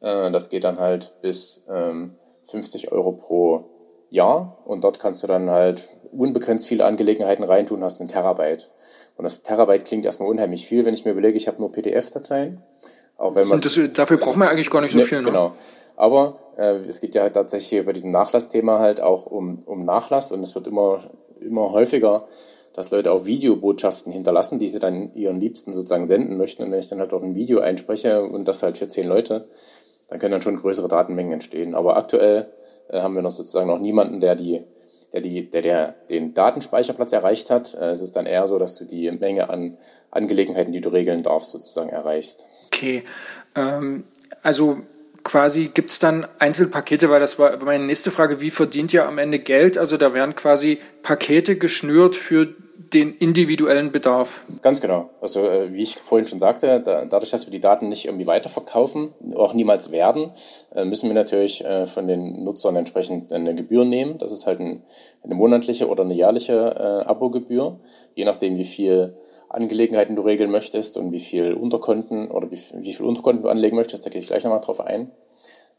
Äh, 0.01 0.31
das 0.31 0.49
geht 0.49 0.65
dann 0.65 0.79
halt 0.79 1.15
bis 1.21 1.65
50 2.47 2.85
ähm, 2.85 2.93
Euro 2.93 3.13
pro 3.13 3.65
Jahr 4.11 4.59
und 4.65 4.85
dort 4.85 5.01
kannst 5.01 5.23
du 5.23 5.27
dann 5.27 5.51
halt 5.51 5.89
unbegrenzt 6.13 6.67
viele 6.67 6.85
Angelegenheiten 6.85 7.45
reintun, 7.45 7.83
hast 7.83 8.01
einen 8.01 8.09
Terabyte. 8.09 8.71
Und 9.17 9.25
das 9.25 9.43
Terabyte 9.43 9.85
klingt 9.85 10.07
erstmal 10.07 10.29
unheimlich 10.29 10.67
viel, 10.67 10.85
wenn 10.85 10.95
ich 10.95 11.05
mir 11.05 11.11
überlege, 11.11 11.37
ich 11.37 11.49
habe 11.49 11.59
nur 11.59 11.73
PDF-Dateien. 11.73 12.63
Auch 13.19 13.35
wenn 13.35 13.49
man 13.49 13.61
das, 13.61 13.79
dafür 13.93 14.17
braucht 14.17 14.37
man 14.37 14.49
eigentlich 14.49 14.71
gar 14.71 14.81
nicht 14.81 14.93
so 14.93 14.99
ne, 14.99 15.05
viel. 15.05 15.19
Ne? 15.19 15.25
Genau. 15.25 15.53
Aber 15.97 16.39
äh, 16.57 16.77
es 16.87 17.01
geht 17.01 17.15
ja 17.17 17.29
tatsächlich 17.29 17.85
bei 17.85 17.93
diesem 17.93 18.11
Nachlassthema 18.11 18.79
halt 18.79 19.01
auch 19.01 19.27
um, 19.27 19.63
um 19.67 19.85
Nachlass 19.85 20.33
und 20.33 20.43
es 20.43 20.55
wird 20.55 20.69
immer, 20.69 21.01
immer 21.41 21.73
häufiger, 21.73 22.29
dass 22.73 22.93
Leute 22.93 23.11
auch 23.11 23.27
Videobotschaften 23.27 24.13
hinterlassen, 24.13 24.61
die 24.61 24.69
sie 24.69 24.79
dann 24.79 25.13
ihren 25.15 25.41
Liebsten 25.41 25.75
sozusagen 25.75 26.07
senden 26.07 26.37
möchten. 26.37 26.63
Und 26.63 26.71
wenn 26.71 26.79
ich 26.79 26.89
dann 26.89 27.01
halt 27.01 27.13
auch 27.13 27.23
ein 27.23 27.35
Video 27.35 27.59
einspreche 27.59 28.23
und 28.23 28.47
das 28.47 28.63
halt 28.63 28.79
für 28.79 28.87
zehn 28.87 29.09
Leute, 29.09 29.49
dann 30.07 30.21
können 30.21 30.33
dann 30.33 30.43
schon 30.43 30.57
größere 30.57 30.87
Datenmengen 30.87 31.33
entstehen. 31.33 31.75
Aber 31.75 31.97
aktuell 31.97 32.49
äh, 32.89 33.01
haben 33.01 33.17
wir 33.17 33.23
noch 33.23 33.33
sozusagen 33.33 33.67
noch 33.67 33.81
niemanden, 33.81 34.21
der 34.21 34.37
die 34.37 34.63
der, 35.13 35.21
die, 35.21 35.51
der, 35.51 35.63
der 35.63 35.95
den 36.11 36.35
Datenspeicherplatz 36.35 37.13
erreicht 37.13 37.51
hat. 37.51 37.75
Äh, 37.75 37.91
es 37.91 38.01
ist 38.01 38.17
dann 38.17 38.27
eher 38.27 38.47
so, 38.47 38.59
dass 38.59 38.77
du 38.77 38.85
die 38.85 39.11
Menge 39.11 39.51
an 39.51 39.79
Angelegenheiten, 40.11 40.73
die 40.73 40.81
du 40.81 40.89
regeln 40.89 41.23
darfst, 41.23 41.51
sozusagen 41.51 41.91
erreichst. 41.91 42.45
Okay, 42.67 43.03
ähm, 43.55 44.05
also 44.43 44.79
quasi 45.25 45.71
gibt 45.73 45.91
es 45.91 45.99
dann 45.99 46.27
Einzelpakete, 46.39 47.11
weil 47.11 47.21
das 47.21 47.39
war 47.39 47.63
meine 47.65 47.85
nächste 47.85 48.11
Frage, 48.11 48.41
wie 48.41 48.51
verdient 48.51 48.93
ihr 48.93 49.07
am 49.07 49.19
Ende 49.19 49.39
Geld? 49.39 49.77
Also 49.77 49.97
da 49.97 50.15
werden 50.15 50.35
quasi 50.35 50.79
Pakete 51.03 51.57
geschnürt 51.57 52.15
für 52.15 52.55
den 52.93 53.13
individuellen 53.13 53.93
Bedarf. 53.93 54.43
Ganz 54.63 54.81
genau. 54.81 55.11
Also 55.21 55.47
äh, 55.47 55.73
wie 55.73 55.83
ich 55.83 55.99
vorhin 55.99 56.27
schon 56.27 56.39
sagte, 56.39 56.81
da, 56.81 57.05
dadurch, 57.05 57.31
dass 57.31 57.47
wir 57.47 57.51
die 57.51 57.61
Daten 57.61 57.89
nicht 57.89 58.07
irgendwie 58.07 58.27
weiterverkaufen, 58.27 59.11
auch 59.35 59.55
niemals 59.55 59.91
werden, 59.91 60.33
äh, 60.75 60.85
müssen 60.85 61.09
wir 61.09 61.15
natürlich 61.15 61.65
äh, 61.65 61.87
von 61.87 62.07
den 62.07 62.45
Nutzern 62.45 62.77
entsprechend 62.77 63.33
eine 63.33 63.55
Gebühr 63.55 63.85
nehmen. 63.85 64.19
Das 64.19 64.33
ist 64.33 64.47
halt 64.47 64.61
ein, 64.61 64.83
eine 65.23 65.35
monatliche 65.35 65.89
oder 65.89 66.05
eine 66.05 66.15
jährliche 66.15 66.55
äh, 66.55 67.09
Abogebühr, 67.09 67.79
je 68.15 68.25
nachdem 68.25 68.57
wie 68.57 68.65
viel 68.65 69.17
Angelegenheiten 69.49 70.17
du 70.17 70.23
regeln 70.23 70.51
möchtest 70.51 70.97
und 70.97 71.13
wie 71.13 71.21
viel 71.21 71.55
Unterkonten 71.55 72.31
oder 72.31 72.51
wie, 72.51 72.61
wie 72.75 72.93
viel 72.93 73.07
Unterkonten 73.07 73.43
du 73.43 73.49
anlegen 73.49 73.77
möchtest, 73.77 74.05
da 74.05 74.11
gehe 74.11 74.21
ich 74.21 74.27
gleich 74.27 74.45
nochmal 74.45 74.61
drauf 74.61 74.81
ein. 74.81 75.11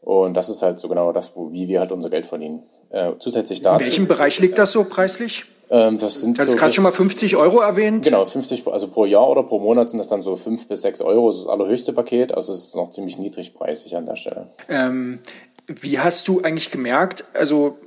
Und 0.02 0.34
das 0.34 0.48
ist 0.48 0.62
halt 0.62 0.80
so 0.80 0.88
genau 0.88 1.12
das, 1.12 1.36
wo, 1.36 1.52
wie 1.52 1.68
wir 1.68 1.80
halt 1.80 1.92
unser 1.92 2.10
Geld 2.10 2.26
verdienen. 2.26 2.62
Äh, 2.90 3.12
zusätzlich 3.18 3.60
dazu. 3.62 3.80
In 3.80 3.86
welchem 3.86 4.06
Bereich 4.06 4.40
liegt 4.40 4.58
das 4.58 4.72
so 4.72 4.84
preislich? 4.84 5.44
Ähm, 5.70 5.98
das 5.98 6.20
sind 6.20 6.36
du 6.36 6.42
hast 6.42 6.50
so 6.50 6.56
gerade 6.56 6.72
schon 6.72 6.84
mal 6.84 6.92
50 6.92 7.36
Euro 7.36 7.60
erwähnt. 7.60 8.04
Genau, 8.04 8.24
50, 8.24 8.66
also 8.66 8.88
pro 8.88 9.04
Jahr 9.04 9.28
oder 9.28 9.44
pro 9.44 9.60
Monat 9.60 9.90
sind 9.90 9.98
das 9.98 10.08
dann 10.08 10.22
so 10.22 10.34
5 10.34 10.66
bis 10.66 10.82
6 10.82 11.00
Euro. 11.02 11.28
Das 11.28 11.38
ist 11.38 11.44
das 11.46 11.52
allerhöchste 11.52 11.92
Paket, 11.92 12.34
also 12.34 12.52
es 12.52 12.64
ist 12.64 12.74
noch 12.74 12.90
ziemlich 12.90 13.18
niedrigpreisig 13.18 13.96
an 13.96 14.06
der 14.06 14.16
Stelle. 14.16 14.48
Ähm, 14.68 15.20
wie 15.66 16.00
hast 16.00 16.26
du 16.26 16.42
eigentlich 16.42 16.70
gemerkt, 16.70 17.24
also 17.34 17.78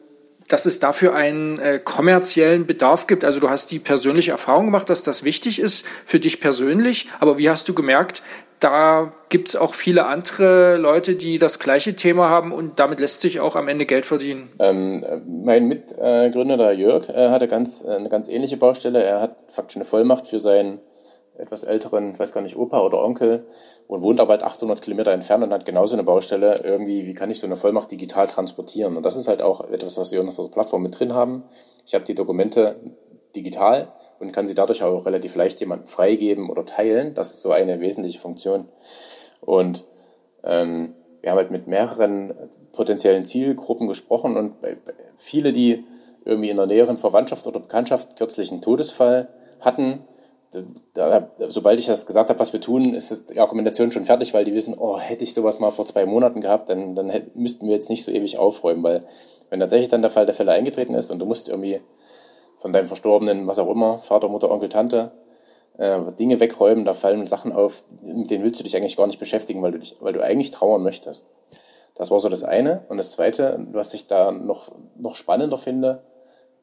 dass 0.47 0.65
es 0.65 0.79
dafür 0.79 1.15
einen 1.15 1.57
äh, 1.59 1.79
kommerziellen 1.83 2.65
Bedarf 2.65 3.07
gibt. 3.07 3.23
Also 3.23 3.39
du 3.39 3.49
hast 3.49 3.71
die 3.71 3.79
persönliche 3.79 4.31
Erfahrung 4.31 4.65
gemacht, 4.65 4.89
dass 4.89 5.03
das 5.03 5.23
wichtig 5.23 5.59
ist 5.59 5.85
für 6.05 6.19
dich 6.19 6.41
persönlich. 6.41 7.07
Aber 7.19 7.37
wie 7.37 7.49
hast 7.49 7.67
du 7.69 7.73
gemerkt, 7.73 8.21
da 8.63 9.11
gibt 9.29 9.49
es 9.49 9.55
auch 9.55 9.73
viele 9.73 10.05
andere 10.05 10.77
Leute, 10.77 11.15
die 11.15 11.37
das 11.37 11.59
gleiche 11.59 11.95
Thema 11.95 12.29
haben 12.29 12.51
und 12.51 12.79
damit 12.79 12.99
lässt 12.99 13.21
sich 13.21 13.39
auch 13.39 13.55
am 13.55 13.67
Ende 13.67 13.85
Geld 13.85 14.05
verdienen. 14.05 14.49
Ähm, 14.59 15.05
mein 15.27 15.67
Mitgründer, 15.67 16.57
der 16.57 16.73
Jörg, 16.73 17.09
äh, 17.09 17.29
hatte 17.29 17.47
ganz, 17.47 17.83
eine 17.83 18.07
ganz 18.07 18.29
ähnliche 18.29 18.57
Baustelle. 18.57 19.03
Er 19.03 19.19
hat 19.21 19.35
faktisch 19.49 19.75
eine 19.75 19.85
Vollmacht 19.85 20.29
für 20.29 20.39
seinen 20.39 20.79
etwas 21.37 21.63
älteren, 21.63 22.17
weiß 22.17 22.31
gar 22.31 22.41
nicht, 22.41 22.55
Opa 22.55 22.79
oder 22.81 23.03
Onkel 23.03 23.47
und 23.87 24.01
wohnt 24.01 24.19
aber 24.19 24.33
halt 24.33 24.43
800 24.43 24.81
Kilometer 24.81 25.11
entfernt 25.11 25.43
und 25.43 25.51
hat 25.51 25.65
genauso 25.65 25.95
eine 25.95 26.03
Baustelle. 26.03 26.61
Irgendwie, 26.63 27.05
wie 27.05 27.13
kann 27.15 27.31
ich 27.31 27.39
so 27.39 27.47
eine 27.47 27.55
Vollmacht 27.55 27.91
digital 27.91 28.27
transportieren? 28.27 28.95
Und 28.95 29.03
das 29.03 29.17
ist 29.17 29.27
halt 29.27 29.41
auch 29.41 29.69
etwas, 29.71 29.97
was 29.97 30.11
wir 30.11 30.21
in 30.21 30.27
unserer 30.27 30.49
Plattform 30.49 30.83
mit 30.83 30.97
drin 30.97 31.13
haben. 31.13 31.43
Ich 31.85 31.95
habe 31.95 32.05
die 32.05 32.15
Dokumente 32.15 32.75
digital 33.35 33.91
und 34.19 34.31
kann 34.31 34.47
sie 34.47 34.55
dadurch 34.55 34.83
auch 34.83 35.05
relativ 35.05 35.35
leicht 35.35 35.59
jemandem 35.59 35.87
freigeben 35.87 36.49
oder 36.49 36.65
teilen. 36.65 37.13
Das 37.13 37.31
ist 37.31 37.41
so 37.41 37.51
eine 37.51 37.79
wesentliche 37.79 38.19
Funktion. 38.19 38.67
Und 39.41 39.85
ähm, 40.43 40.95
wir 41.21 41.31
haben 41.31 41.37
halt 41.37 41.51
mit 41.51 41.67
mehreren 41.67 42.33
potenziellen 42.73 43.25
Zielgruppen 43.25 43.87
gesprochen 43.87 44.35
und 44.37 44.55
viele, 45.17 45.53
die 45.53 45.85
irgendwie 46.25 46.49
in 46.49 46.57
der 46.57 46.65
näheren 46.65 46.97
Verwandtschaft 46.97 47.47
oder 47.47 47.59
Bekanntschaft 47.59 48.17
kürzlich 48.17 48.51
einen 48.51 48.61
Todesfall 48.61 49.29
hatten, 49.59 50.05
da, 50.93 51.31
sobald 51.47 51.79
ich 51.79 51.87
das 51.87 52.05
gesagt 52.05 52.29
habe, 52.29 52.39
was 52.39 52.53
wir 52.53 52.61
tun, 52.61 52.93
ist 52.93 53.31
die 53.31 53.39
Argumentation 53.39 53.91
schon 53.91 54.05
fertig, 54.05 54.33
weil 54.33 54.43
die 54.43 54.53
wissen, 54.53 54.75
oh, 54.77 54.99
hätte 54.99 55.23
ich 55.23 55.33
sowas 55.33 55.59
mal 55.59 55.71
vor 55.71 55.85
zwei 55.85 56.05
Monaten 56.05 56.41
gehabt, 56.41 56.69
dann, 56.69 56.95
dann 56.95 57.09
hätten, 57.09 57.41
müssten 57.41 57.67
wir 57.67 57.73
jetzt 57.73 57.89
nicht 57.89 58.05
so 58.05 58.11
ewig 58.11 58.37
aufräumen, 58.37 58.83
weil 58.83 59.05
wenn 59.49 59.59
tatsächlich 59.59 59.89
dann 59.89 60.01
der 60.01 60.11
Fall 60.11 60.25
der 60.25 60.35
Fälle 60.35 60.51
eingetreten 60.51 60.93
ist 60.93 61.11
und 61.11 61.19
du 61.19 61.25
musst 61.25 61.49
irgendwie 61.49 61.81
von 62.63 62.71
deinem 62.71 62.87
Verstorbenen, 62.87 63.45
was 63.45 63.59
auch 63.59 63.69
immer, 63.69 63.99
Vater, 63.99 64.29
Mutter, 64.29 64.49
Onkel, 64.49 64.69
Tante, 64.69 65.11
äh, 65.77 65.99
Dinge 66.17 66.39
wegräumen, 66.39 66.85
da 66.85 66.93
fallen 66.93 67.27
Sachen 67.27 67.51
auf, 67.51 67.83
mit 68.01 68.31
denen 68.31 68.45
willst 68.45 68.57
du 68.57 68.63
dich 68.63 68.77
eigentlich 68.77 68.95
gar 68.95 69.05
nicht 69.05 69.19
beschäftigen, 69.19 69.61
weil 69.61 69.73
du, 69.73 69.79
dich, 69.79 69.97
weil 69.99 70.13
du 70.13 70.23
eigentlich 70.23 70.51
trauern 70.51 70.81
möchtest. 70.81 71.29
Das 71.93 72.09
war 72.09 72.21
so 72.21 72.29
das 72.29 72.45
eine. 72.45 72.85
Und 72.87 72.95
das 72.95 73.11
zweite, 73.11 73.67
was 73.73 73.93
ich 73.93 74.07
da 74.07 74.31
noch, 74.31 74.71
noch 74.95 75.17
spannender 75.17 75.57
finde, 75.57 76.03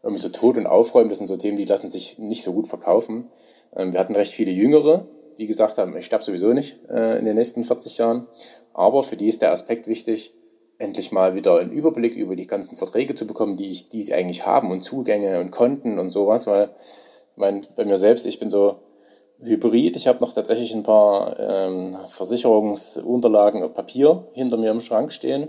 irgendwie 0.02 0.22
so 0.22 0.30
Tod 0.30 0.56
und 0.56 0.66
Aufräumen, 0.66 1.10
das 1.10 1.18
sind 1.18 1.26
so 1.26 1.36
Themen, 1.36 1.58
die 1.58 1.66
lassen 1.66 1.90
sich 1.90 2.18
nicht 2.18 2.44
so 2.44 2.54
gut 2.54 2.66
verkaufen. 2.66 3.30
Ähm, 3.76 3.92
wir 3.92 4.00
hatten 4.00 4.16
recht 4.16 4.32
viele 4.32 4.52
Jüngere, 4.52 5.06
die 5.38 5.46
gesagt 5.46 5.76
haben, 5.76 5.94
ich 5.98 6.06
sterbe 6.06 6.24
sowieso 6.24 6.54
nicht 6.54 6.78
äh, 6.88 7.18
in 7.18 7.26
den 7.26 7.36
nächsten 7.36 7.62
40 7.62 7.98
Jahren. 7.98 8.26
Aber 8.72 9.02
für 9.02 9.18
die 9.18 9.28
ist 9.28 9.42
der 9.42 9.52
Aspekt 9.52 9.86
wichtig, 9.86 10.32
endlich 10.80 11.12
mal 11.12 11.34
wieder 11.34 11.58
einen 11.58 11.72
Überblick 11.72 12.16
über 12.16 12.34
die 12.36 12.46
ganzen 12.46 12.76
Verträge 12.76 13.14
zu 13.14 13.26
bekommen, 13.26 13.56
die, 13.56 13.70
ich, 13.70 13.88
die 13.90 14.02
sie 14.02 14.14
eigentlich 14.14 14.46
haben 14.46 14.70
und 14.70 14.80
Zugänge 14.82 15.40
und 15.40 15.50
Konten 15.50 15.98
und 15.98 16.10
sowas, 16.10 16.46
weil 16.46 16.70
mein, 17.36 17.66
bei 17.76 17.84
mir 17.84 17.96
selbst, 17.96 18.26
ich 18.26 18.38
bin 18.38 18.50
so 18.50 18.80
Hybrid. 19.42 19.96
Ich 19.96 20.06
habe 20.06 20.20
noch 20.20 20.32
tatsächlich 20.32 20.74
ein 20.74 20.82
paar 20.82 21.38
ähm, 21.38 21.96
Versicherungsunterlagen 22.08 23.62
auf 23.62 23.74
Papier 23.74 24.28
hinter 24.32 24.56
mir 24.56 24.70
im 24.70 24.80
Schrank 24.80 25.12
stehen. 25.12 25.48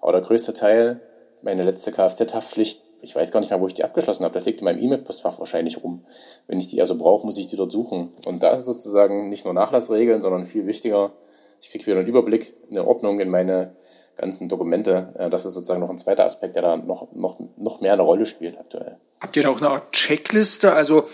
Aber 0.00 0.12
der 0.12 0.20
größte 0.20 0.52
Teil, 0.52 1.00
meine 1.42 1.64
letzte 1.64 1.92
Kfz-Haftpflicht, 1.92 2.82
ich 3.02 3.16
weiß 3.16 3.32
gar 3.32 3.40
nicht 3.40 3.48
mehr, 3.48 3.60
wo 3.60 3.66
ich 3.66 3.74
die 3.74 3.84
abgeschlossen 3.84 4.24
habe. 4.24 4.34
Das 4.34 4.44
liegt 4.44 4.60
in 4.60 4.66
meinem 4.66 4.82
E-Mail-Postfach 4.82 5.38
wahrscheinlich 5.38 5.82
rum. 5.82 6.04
Wenn 6.46 6.58
ich 6.58 6.68
die 6.68 6.80
also 6.80 6.98
brauche, 6.98 7.24
muss 7.24 7.38
ich 7.38 7.46
die 7.46 7.56
dort 7.56 7.72
suchen. 7.72 8.12
Und 8.26 8.42
da 8.42 8.50
ist 8.50 8.64
sozusagen 8.64 9.30
nicht 9.30 9.46
nur 9.46 9.54
Nachlassregeln, 9.54 10.20
sondern 10.20 10.44
viel 10.44 10.66
wichtiger, 10.66 11.12
ich 11.62 11.70
kriege 11.70 11.86
wieder 11.86 11.98
einen 11.98 12.08
Überblick, 12.08 12.54
eine 12.70 12.86
Ordnung 12.86 13.20
in 13.20 13.30
meine 13.30 13.74
ganzen 14.20 14.48
Dokumente. 14.48 15.14
Äh, 15.18 15.30
das 15.30 15.44
ist 15.44 15.54
sozusagen 15.54 15.80
noch 15.80 15.90
ein 15.90 15.98
zweiter 15.98 16.24
Aspekt, 16.24 16.54
der 16.54 16.62
da 16.62 16.76
noch, 16.76 17.12
noch, 17.12 17.38
noch 17.56 17.80
mehr 17.80 17.94
eine 17.94 18.02
Rolle 18.02 18.26
spielt 18.26 18.58
aktuell. 18.58 18.96
Habt 19.20 19.36
ihr 19.36 19.42
da 19.42 19.50
auch 19.50 19.60
eine 19.60 19.70
Art 19.70 19.92
Checkliste? 19.92 20.72
Also 20.72 21.04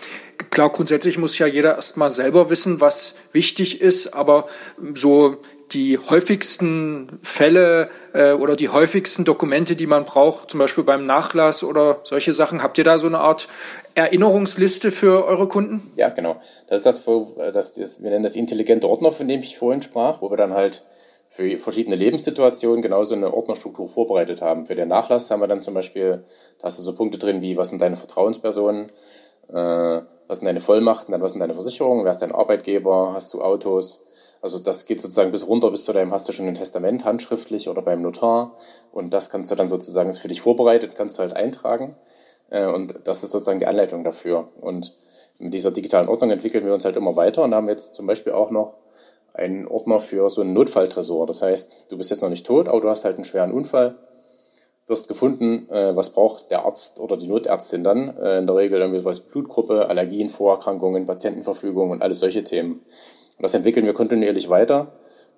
klar, 0.50 0.70
grundsätzlich 0.70 1.18
muss 1.18 1.38
ja 1.38 1.46
jeder 1.46 1.76
erstmal 1.76 2.10
selber 2.10 2.50
wissen, 2.50 2.80
was 2.80 3.16
wichtig 3.32 3.80
ist, 3.80 4.14
aber 4.14 4.46
so 4.94 5.36
die 5.72 5.98
häufigsten 5.98 7.18
Fälle 7.22 7.88
äh, 8.12 8.32
oder 8.32 8.54
die 8.54 8.68
häufigsten 8.68 9.24
Dokumente, 9.24 9.74
die 9.74 9.86
man 9.86 10.04
braucht, 10.04 10.50
zum 10.50 10.58
Beispiel 10.58 10.84
beim 10.84 11.06
Nachlass 11.06 11.64
oder 11.64 12.00
solche 12.04 12.32
Sachen, 12.32 12.62
habt 12.62 12.78
ihr 12.78 12.84
da 12.84 12.98
so 12.98 13.06
eine 13.06 13.18
Art 13.18 13.48
Erinnerungsliste 13.94 14.92
für 14.92 15.24
eure 15.24 15.48
Kunden? 15.48 15.82
Ja, 15.96 16.10
genau. 16.10 16.40
Das 16.68 16.84
ist 16.84 16.86
das, 16.86 17.04
das 17.52 17.76
ist, 17.76 18.02
wir 18.02 18.10
nennen 18.10 18.22
das 18.22 18.36
intelligente 18.36 18.88
Ordner, 18.88 19.10
von 19.10 19.26
dem 19.26 19.40
ich 19.40 19.58
vorhin 19.58 19.82
sprach, 19.82 20.22
wo 20.22 20.30
wir 20.30 20.36
dann 20.36 20.52
halt 20.52 20.84
für 21.36 21.58
verschiedene 21.58 21.96
Lebenssituationen 21.96 22.80
genauso 22.80 23.14
eine 23.14 23.32
Ordnerstruktur 23.32 23.90
vorbereitet 23.90 24.40
haben. 24.40 24.64
Für 24.64 24.74
den 24.74 24.88
Nachlass 24.88 25.30
haben 25.30 25.40
wir 25.40 25.46
dann 25.46 25.60
zum 25.60 25.74
Beispiel, 25.74 26.24
da 26.58 26.64
hast 26.64 26.78
du 26.78 26.82
so 26.82 26.94
Punkte 26.94 27.18
drin 27.18 27.42
wie, 27.42 27.58
was 27.58 27.68
sind 27.68 27.82
deine 27.82 27.96
Vertrauenspersonen, 27.96 28.86
äh, 29.50 30.00
was 30.28 30.38
sind 30.38 30.46
deine 30.46 30.60
Vollmachten, 30.60 31.12
dann 31.12 31.20
was 31.20 31.32
sind 31.32 31.40
deine 31.40 31.52
Versicherungen, 31.52 32.06
wer 32.06 32.12
ist 32.12 32.22
dein 32.22 32.32
Arbeitgeber, 32.32 33.12
hast 33.12 33.34
du 33.34 33.42
Autos. 33.42 34.00
Also 34.40 34.58
das 34.60 34.86
geht 34.86 34.98
sozusagen 34.98 35.30
bis 35.30 35.46
runter, 35.46 35.70
bis 35.70 35.84
zu 35.84 35.92
deinem, 35.92 36.10
hast 36.10 36.26
du 36.26 36.32
schon 36.32 36.46
ein 36.46 36.54
Testament 36.54 37.04
handschriftlich 37.04 37.68
oder 37.68 37.82
beim 37.82 38.00
Notar. 38.00 38.56
Und 38.90 39.12
das 39.12 39.28
kannst 39.28 39.50
du 39.50 39.56
dann 39.56 39.68
sozusagen, 39.68 40.08
ist 40.08 40.18
für 40.18 40.28
dich 40.28 40.40
vorbereitet, 40.40 40.94
kannst 40.96 41.18
du 41.18 41.22
halt 41.22 41.36
eintragen. 41.36 41.94
Äh, 42.48 42.64
und 42.64 42.94
das 43.04 43.22
ist 43.22 43.32
sozusagen 43.32 43.60
die 43.60 43.66
Anleitung 43.66 44.04
dafür. 44.04 44.48
Und 44.62 44.96
mit 45.38 45.52
dieser 45.52 45.70
digitalen 45.70 46.08
Ordnung 46.08 46.30
entwickeln 46.30 46.64
wir 46.64 46.72
uns 46.72 46.86
halt 46.86 46.96
immer 46.96 47.14
weiter 47.14 47.42
und 47.42 47.54
haben 47.54 47.68
jetzt 47.68 47.92
zum 47.92 48.06
Beispiel 48.06 48.32
auch 48.32 48.50
noch 48.50 48.85
einen 49.36 49.66
Ordner 49.66 50.00
für 50.00 50.28
so 50.30 50.40
einen 50.40 50.52
Notfalltresor. 50.52 51.26
Das 51.26 51.42
heißt, 51.42 51.70
du 51.88 51.98
bist 51.98 52.10
jetzt 52.10 52.22
noch 52.22 52.30
nicht 52.30 52.46
tot, 52.46 52.68
aber 52.68 52.80
du 52.80 52.88
hast 52.88 53.04
halt 53.04 53.16
einen 53.16 53.24
schweren 53.24 53.52
Unfall, 53.52 53.96
wirst 54.86 55.08
gefunden, 55.08 55.68
äh, 55.70 55.94
was 55.96 56.10
braucht 56.10 56.50
der 56.50 56.64
Arzt 56.64 56.98
oder 56.98 57.16
die 57.16 57.28
Notärztin 57.28 57.84
dann. 57.84 58.16
Äh, 58.16 58.38
in 58.38 58.46
der 58.46 58.56
Regel 58.56 58.80
irgendwie 58.80 59.00
sowas 59.00 59.20
Blutgruppe, 59.20 59.88
Allergien, 59.88 60.30
Vorerkrankungen, 60.30 61.06
Patientenverfügung 61.06 61.90
und 61.90 62.02
alles 62.02 62.20
solche 62.20 62.44
Themen. 62.44 62.72
Und 62.74 63.42
das 63.42 63.54
entwickeln 63.54 63.84
wir 63.84 63.94
kontinuierlich 63.94 64.48
weiter 64.48 64.92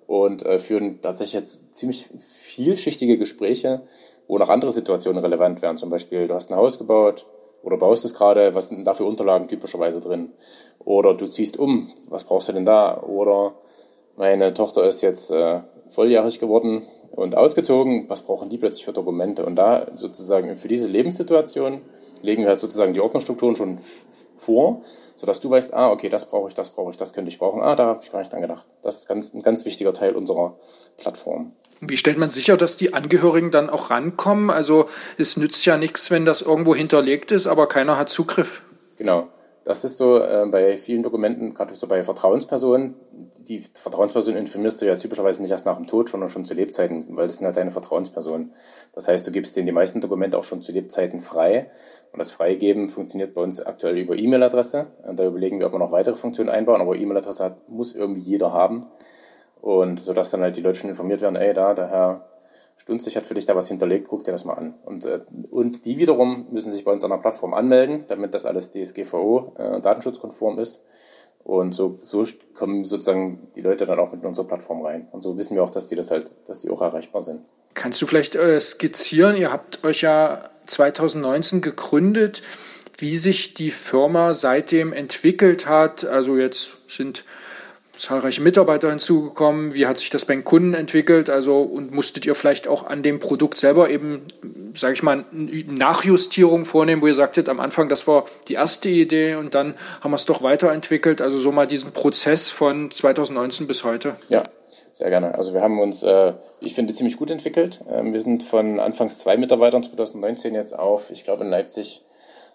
und 0.07 0.45
äh, 0.45 0.59
führen 0.59 1.01
tatsächlich 1.01 1.33
jetzt 1.33 1.75
ziemlich 1.75 2.09
vielschichtige 2.17 3.17
Gespräche, 3.17 3.81
wo 4.27 4.37
noch 4.37 4.49
andere 4.49 4.71
Situationen 4.71 5.23
relevant 5.23 5.61
wären. 5.61 5.77
Zum 5.77 5.89
Beispiel, 5.89 6.27
du 6.27 6.35
hast 6.35 6.51
ein 6.51 6.55
Haus 6.55 6.77
gebaut, 6.77 7.25
oder 7.61 7.77
baust 7.77 8.05
es 8.05 8.13
gerade, 8.13 8.55
was 8.55 8.69
sind 8.69 8.85
da 8.85 8.93
für 8.93 9.05
Unterlagen 9.05 9.47
typischerweise 9.47 9.99
drin? 9.99 10.31
Oder 10.79 11.13
du 11.13 11.27
ziehst 11.27 11.57
um, 11.57 11.91
was 12.07 12.23
brauchst 12.23 12.47
du 12.47 12.53
denn 12.53 12.65
da? 12.65 13.01
Oder 13.01 13.53
meine 14.19 14.53
Tochter 14.53 14.83
ist 14.83 15.01
jetzt 15.01 15.31
äh, 15.31 15.61
volljährig 15.89 16.39
geworden 16.39 16.83
und 17.11 17.35
ausgezogen. 17.35 18.09
Was 18.09 18.21
brauchen 18.21 18.49
die 18.49 18.57
plötzlich 18.57 18.83
für 18.83 18.91
Dokumente? 18.91 19.45
Und 19.45 19.55
da 19.55 19.87
sozusagen 19.93 20.57
für 20.57 20.67
diese 20.67 20.89
Lebenssituation 20.89 21.81
legen 22.21 22.43
wir 22.43 22.49
halt 22.49 22.59
sozusagen 22.59 22.93
die 22.93 22.99
Ordnerstrukturen 22.99 23.55
schon 23.55 23.79
vor, 24.35 24.81
sodass 25.15 25.39
du 25.39 25.49
weißt, 25.49 25.73
ah, 25.73 25.89
okay, 25.89 26.09
das 26.09 26.29
brauche 26.29 26.49
ich, 26.49 26.53
das 26.53 26.69
brauche 26.69 26.91
ich, 26.91 26.97
das 26.97 27.13
könnte 27.13 27.29
ich 27.29 27.39
brauchen. 27.39 27.61
Ah, 27.61 27.77
da 27.77 27.85
habe 27.85 28.01
ich 28.03 28.11
gar 28.11 28.19
nicht 28.19 28.31
dran 28.33 28.41
gedacht. 28.41 28.65
Das 28.83 28.97
ist 28.97 29.07
ganz, 29.07 29.33
ein 29.33 29.41
ganz 29.41 29.63
wichtiger 29.63 29.93
Teil 29.93 30.17
unserer 30.17 30.57
Plattform. 30.97 31.53
Wie 31.79 31.95
stellt 31.95 32.17
man 32.17 32.27
sicher, 32.27 32.57
dass 32.57 32.75
die 32.75 32.93
Angehörigen 32.93 33.51
dann 33.51 33.69
auch 33.69 33.89
rankommen? 33.89 34.49
Also 34.49 34.87
es 35.17 35.37
nützt 35.37 35.65
ja 35.65 35.77
nichts, 35.77 36.11
wenn 36.11 36.25
das 36.25 36.41
irgendwo 36.41 36.75
hinterlegt 36.75 37.31
ist, 37.31 37.47
aber 37.47 37.67
keiner 37.67 37.97
hat 37.97 38.09
Zugriff. 38.09 38.63
Genau. 38.97 39.29
Das 39.69 39.83
ist 39.83 39.97
so 39.97 40.17
äh, 40.17 40.47
bei 40.49 40.79
vielen 40.79 41.03
Dokumenten, 41.03 41.53
gerade 41.53 41.75
so 41.75 41.85
bei 41.85 42.03
Vertrauenspersonen. 42.03 42.95
Die 43.47 43.61
Vertrauensperson 43.61 44.35
informierst 44.35 44.81
du 44.81 44.87
ja 44.87 44.95
typischerweise 44.95 45.43
nicht 45.43 45.51
erst 45.51 45.67
nach 45.67 45.75
dem 45.75 45.85
Tod, 45.85 46.09
sondern 46.09 46.27
schon 46.27 46.43
zu 46.43 46.55
Lebzeiten, 46.55 47.05
weil 47.15 47.27
das 47.27 47.35
sind 47.35 47.45
halt 47.45 47.55
deine 47.55 47.69
Vertrauenspersonen. 47.69 48.51
Das 48.93 49.07
heißt, 49.07 49.27
du 49.27 49.31
gibst 49.31 49.55
denen 49.55 49.67
die 49.67 49.71
meisten 49.71 50.01
Dokumente 50.01 50.39
auch 50.39 50.43
schon 50.43 50.63
zu 50.63 50.71
Lebzeiten 50.71 51.19
frei. 51.19 51.69
Und 52.11 52.17
das 52.17 52.31
Freigeben 52.31 52.89
funktioniert 52.89 53.35
bei 53.35 53.43
uns 53.43 53.61
aktuell 53.61 53.99
über 53.99 54.15
E-Mail-Adresse. 54.15 54.87
Da 55.13 55.23
überlegen 55.23 55.59
wir, 55.59 55.67
ob 55.67 55.73
wir 55.73 55.77
noch 55.79 55.91
weitere 55.91 56.15
Funktionen 56.15 56.49
einbauen, 56.49 56.81
aber 56.81 56.95
E-Mail-Adresse 56.95 57.57
muss 57.67 57.93
irgendwie 57.93 58.21
jeder 58.21 58.51
haben. 58.51 58.87
Und 59.61 59.99
so 59.99 60.13
dass 60.13 60.31
dann 60.31 60.41
halt 60.41 60.57
die 60.57 60.61
Leute 60.61 60.79
schon 60.79 60.89
informiert 60.89 61.21
werden, 61.21 61.35
ey, 61.35 61.53
da, 61.53 61.75
der 61.75 61.91
Herr 61.91 62.25
Stunzig 62.89 63.15
hat 63.15 63.27
für 63.27 63.35
dich 63.35 63.45
da 63.45 63.55
was 63.55 63.67
hinterlegt, 63.67 64.07
guck 64.07 64.23
dir 64.23 64.31
das 64.31 64.45
mal 64.45 64.55
an. 64.55 64.73
Und, 64.83 65.05
äh, 65.05 65.19
und 65.51 65.85
die 65.85 65.99
wiederum 65.99 66.47
müssen 66.49 66.71
sich 66.71 66.83
bei 66.83 66.91
uns 66.91 67.03
an 67.03 67.11
der 67.11 67.17
Plattform 67.17 67.53
anmelden, 67.53 68.05
damit 68.07 68.33
das 68.33 68.45
alles 68.45 68.71
DSGVO 68.71 69.53
äh, 69.59 69.79
datenschutzkonform 69.79 70.57
ist. 70.57 70.81
Und 71.43 71.73
so, 71.73 71.99
so 72.01 72.25
kommen 72.55 72.85
sozusagen 72.85 73.47
die 73.55 73.61
Leute 73.61 73.85
dann 73.85 73.99
auch 73.99 74.11
mit 74.11 74.21
in 74.21 74.27
unsere 74.27 74.47
Plattform 74.47 74.83
rein. 74.83 75.07
Und 75.11 75.21
so 75.21 75.37
wissen 75.37 75.55
wir 75.55 75.63
auch, 75.63 75.69
dass 75.69 75.87
die 75.87 75.95
das 75.95 76.09
halt, 76.09 76.31
dass 76.47 76.61
die 76.61 76.71
auch 76.71 76.81
erreichbar 76.81 77.21
sind. 77.21 77.41
Kannst 77.75 78.01
du 78.01 78.07
vielleicht 78.07 78.33
äh, 78.35 78.59
skizzieren? 78.59 79.37
Ihr 79.37 79.51
habt 79.51 79.83
euch 79.83 80.01
ja 80.01 80.49
2019 80.65 81.61
gegründet, 81.61 82.41
wie 82.97 83.19
sich 83.19 83.53
die 83.53 83.69
Firma 83.69 84.33
seitdem 84.33 84.93
entwickelt 84.93 85.67
hat. 85.67 86.05
Also 86.05 86.37
jetzt 86.37 86.71
sind 86.87 87.23
zahlreiche 87.99 88.41
Mitarbeiter 88.41 88.89
hinzugekommen? 88.89 89.73
Wie 89.73 89.85
hat 89.85 89.97
sich 89.97 90.09
das 90.09 90.25
beim 90.25 90.43
Kunden 90.43 90.73
entwickelt? 90.73 91.29
Also 91.29 91.61
und 91.61 91.93
musstet 91.93 92.25
ihr 92.25 92.33
vielleicht 92.33 92.67
auch 92.67 92.87
an 92.87 93.03
dem 93.03 93.19
Produkt 93.19 93.57
selber 93.57 93.89
eben, 93.89 94.23
sage 94.73 94.93
ich 94.93 95.03
mal, 95.03 95.25
Nachjustierung 95.31 96.65
vornehmen, 96.65 97.01
wo 97.01 97.07
ihr 97.07 97.13
sagtet, 97.13 97.49
am 97.49 97.59
Anfang 97.59 97.89
das 97.89 98.07
war 98.07 98.25
die 98.47 98.53
erste 98.53 98.89
Idee 98.89 99.35
und 99.35 99.53
dann 99.53 99.75
haben 100.01 100.11
wir 100.11 100.15
es 100.15 100.25
doch 100.25 100.41
weiterentwickelt. 100.41 101.21
Also 101.21 101.37
so 101.37 101.51
mal 101.51 101.67
diesen 101.67 101.91
Prozess 101.91 102.49
von 102.49 102.89
2019 102.89 103.67
bis 103.67 103.83
heute. 103.83 104.15
Ja, 104.29 104.43
Sehr 104.93 105.09
gerne. 105.09 105.35
Also 105.35 105.53
wir 105.53 105.61
haben 105.61 105.79
uns, 105.79 106.03
äh, 106.03 106.33
ich 106.61 106.75
finde, 106.75 106.93
ziemlich 106.93 107.17
gut 107.17 107.31
entwickelt. 107.31 107.81
Ähm, 107.89 108.13
wir 108.13 108.21
sind 108.21 108.43
von 108.43 108.79
anfangs 108.79 109.19
zwei 109.19 109.37
Mitarbeitern 109.37 109.83
2019 109.83 110.55
jetzt 110.55 110.77
auf, 110.77 111.09
ich 111.09 111.23
glaube 111.23 111.43
in 111.43 111.49
Leipzig, 111.49 112.01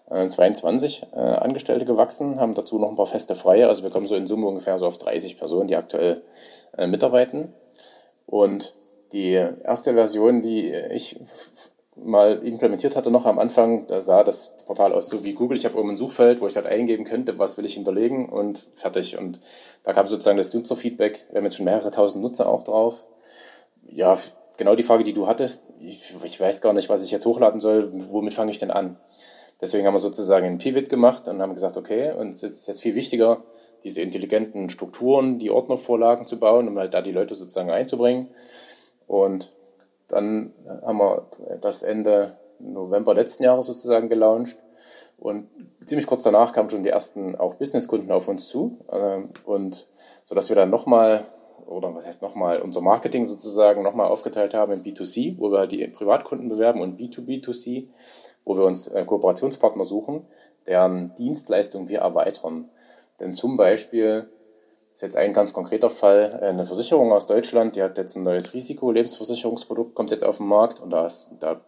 22 0.09 1.07
äh, 1.13 1.17
Angestellte 1.17 1.85
gewachsen, 1.85 2.39
haben 2.39 2.53
dazu 2.53 2.77
noch 2.77 2.89
ein 2.89 2.95
paar 2.95 3.07
feste 3.07 3.35
Freie. 3.35 3.67
Also 3.67 3.83
wir 3.83 3.89
kommen 3.89 4.07
so 4.07 4.15
in 4.15 4.27
Summe 4.27 4.47
ungefähr 4.47 4.77
so 4.77 4.85
auf 4.85 4.97
30 4.97 5.37
Personen, 5.37 5.67
die 5.67 5.75
aktuell 5.75 6.21
äh, 6.77 6.87
mitarbeiten. 6.87 7.53
Und 8.25 8.75
die 9.11 9.33
erste 9.33 9.93
Version, 9.93 10.41
die 10.41 10.71
ich 10.71 11.19
mal 11.95 12.43
implementiert 12.43 12.95
hatte, 12.95 13.09
noch 13.09 13.25
am 13.25 13.39
Anfang, 13.39 13.87
da 13.87 14.01
sah 14.01 14.23
das 14.23 14.51
Portal 14.65 14.93
aus 14.93 15.07
so 15.07 15.23
wie 15.23 15.33
Google. 15.33 15.57
Ich 15.57 15.65
habe 15.65 15.77
oben 15.77 15.91
ein 15.91 15.95
Suchfeld, 15.95 16.41
wo 16.41 16.47
ich 16.47 16.53
dann 16.53 16.65
eingeben 16.65 17.05
könnte, 17.05 17.39
was 17.39 17.57
will 17.57 17.65
ich 17.65 17.75
hinterlegen 17.75 18.27
und 18.27 18.67
fertig. 18.75 19.17
Und 19.17 19.39
da 19.83 19.93
kam 19.93 20.07
sozusagen 20.07 20.37
das 20.37 20.53
Nutzerfeedback. 20.53 21.27
Wir 21.29 21.37
haben 21.37 21.45
jetzt 21.45 21.55
schon 21.55 21.65
mehrere 21.65 21.91
tausend 21.91 22.23
Nutzer 22.23 22.49
auch 22.49 22.63
drauf. 22.63 23.05
Ja, 23.87 24.17
genau 24.57 24.75
die 24.75 24.83
Frage, 24.83 25.03
die 25.03 25.13
du 25.13 25.27
hattest. 25.27 25.63
Ich, 25.79 26.13
ich 26.23 26.39
weiß 26.39 26.61
gar 26.61 26.73
nicht, 26.73 26.89
was 26.89 27.03
ich 27.03 27.11
jetzt 27.11 27.25
hochladen 27.25 27.61
soll. 27.61 27.89
Womit 27.93 28.33
fange 28.33 28.51
ich 28.51 28.59
denn 28.59 28.71
an? 28.71 28.97
Deswegen 29.61 29.87
haben 29.87 29.93
wir 29.93 29.99
sozusagen 29.99 30.45
ein 30.45 30.57
Pivot 30.57 30.89
gemacht 30.89 31.27
und 31.27 31.41
haben 31.41 31.53
gesagt, 31.53 31.77
okay, 31.77 32.11
und 32.11 32.29
es 32.29 32.43
ist 32.43 32.67
jetzt 32.67 32.81
viel 32.81 32.95
wichtiger, 32.95 33.43
diese 33.83 34.01
intelligenten 34.01 34.69
Strukturen, 34.69 35.39
die 35.39 35.51
Ordnervorlagen 35.51 36.25
zu 36.25 36.39
bauen, 36.39 36.67
um 36.67 36.77
halt 36.77 36.93
da 36.93 37.01
die 37.01 37.11
Leute 37.11 37.35
sozusagen 37.35 37.71
einzubringen. 37.71 38.29
Und 39.07 39.53
dann 40.07 40.53
haben 40.83 40.97
wir 40.97 41.27
das 41.61 41.83
Ende 41.83 42.37
November 42.59 43.13
letzten 43.13 43.43
Jahres 43.43 43.67
sozusagen 43.67 44.09
gelauncht. 44.09 44.57
Und 45.17 45.47
ziemlich 45.85 46.07
kurz 46.07 46.23
danach 46.23 46.51
kamen 46.51 46.69
schon 46.69 46.83
die 46.83 46.89
ersten 46.89 47.35
auch 47.35 47.55
Businesskunden 47.55 48.11
auf 48.11 48.27
uns 48.27 48.47
zu. 48.47 48.79
Ähm, 48.91 49.29
und 49.45 49.87
so 50.23 50.35
dass 50.35 50.49
wir 50.49 50.55
dann 50.55 50.69
nochmal, 50.69 51.25
oder 51.65 51.93
was 51.95 52.05
heißt 52.05 52.21
nochmal, 52.21 52.59
unser 52.59 52.81
Marketing 52.81 53.25
sozusagen 53.25 53.81
nochmal 53.81 54.07
aufgeteilt 54.07 54.53
haben 54.53 54.73
in 54.73 54.83
B2C, 54.83 55.37
wo 55.37 55.51
wir 55.51 55.59
halt 55.59 55.71
die 55.71 55.87
Privatkunden 55.87 56.49
bewerben 56.49 56.81
und 56.81 56.99
B2B2C, 56.99 57.87
wo 58.45 58.55
wir 58.55 58.63
uns 58.63 58.87
äh, 58.87 59.03
Kooperationspartner 59.03 59.85
suchen, 59.85 60.25
deren 60.67 61.13
Dienstleistung 61.15 61.89
wir 61.89 61.99
erweitern. 61.99 62.69
Denn 63.19 63.33
zum 63.33 63.57
Beispiel 63.57 64.29
ist 64.93 65.01
jetzt 65.01 65.17
ein 65.17 65.33
ganz 65.33 65.51
konkreter 65.51 65.89
Fall. 65.89 66.33
Eine 66.41 66.65
Versicherung 66.65 67.11
aus 67.11 67.25
Deutschland, 67.25 67.75
die 67.75 67.83
hat 67.83 67.97
jetzt 67.97 68.15
ein 68.15 68.23
neues 68.23 68.53
Risiko-Lebensversicherungsprodukt, 68.53 69.93
kommt 69.93 70.11
jetzt 70.11 70.23
auf 70.23 70.37
den 70.37 70.47
Markt 70.47 70.79
und 70.79 70.91
da, 70.91 71.05
ist, 71.05 71.31
da 71.39 71.61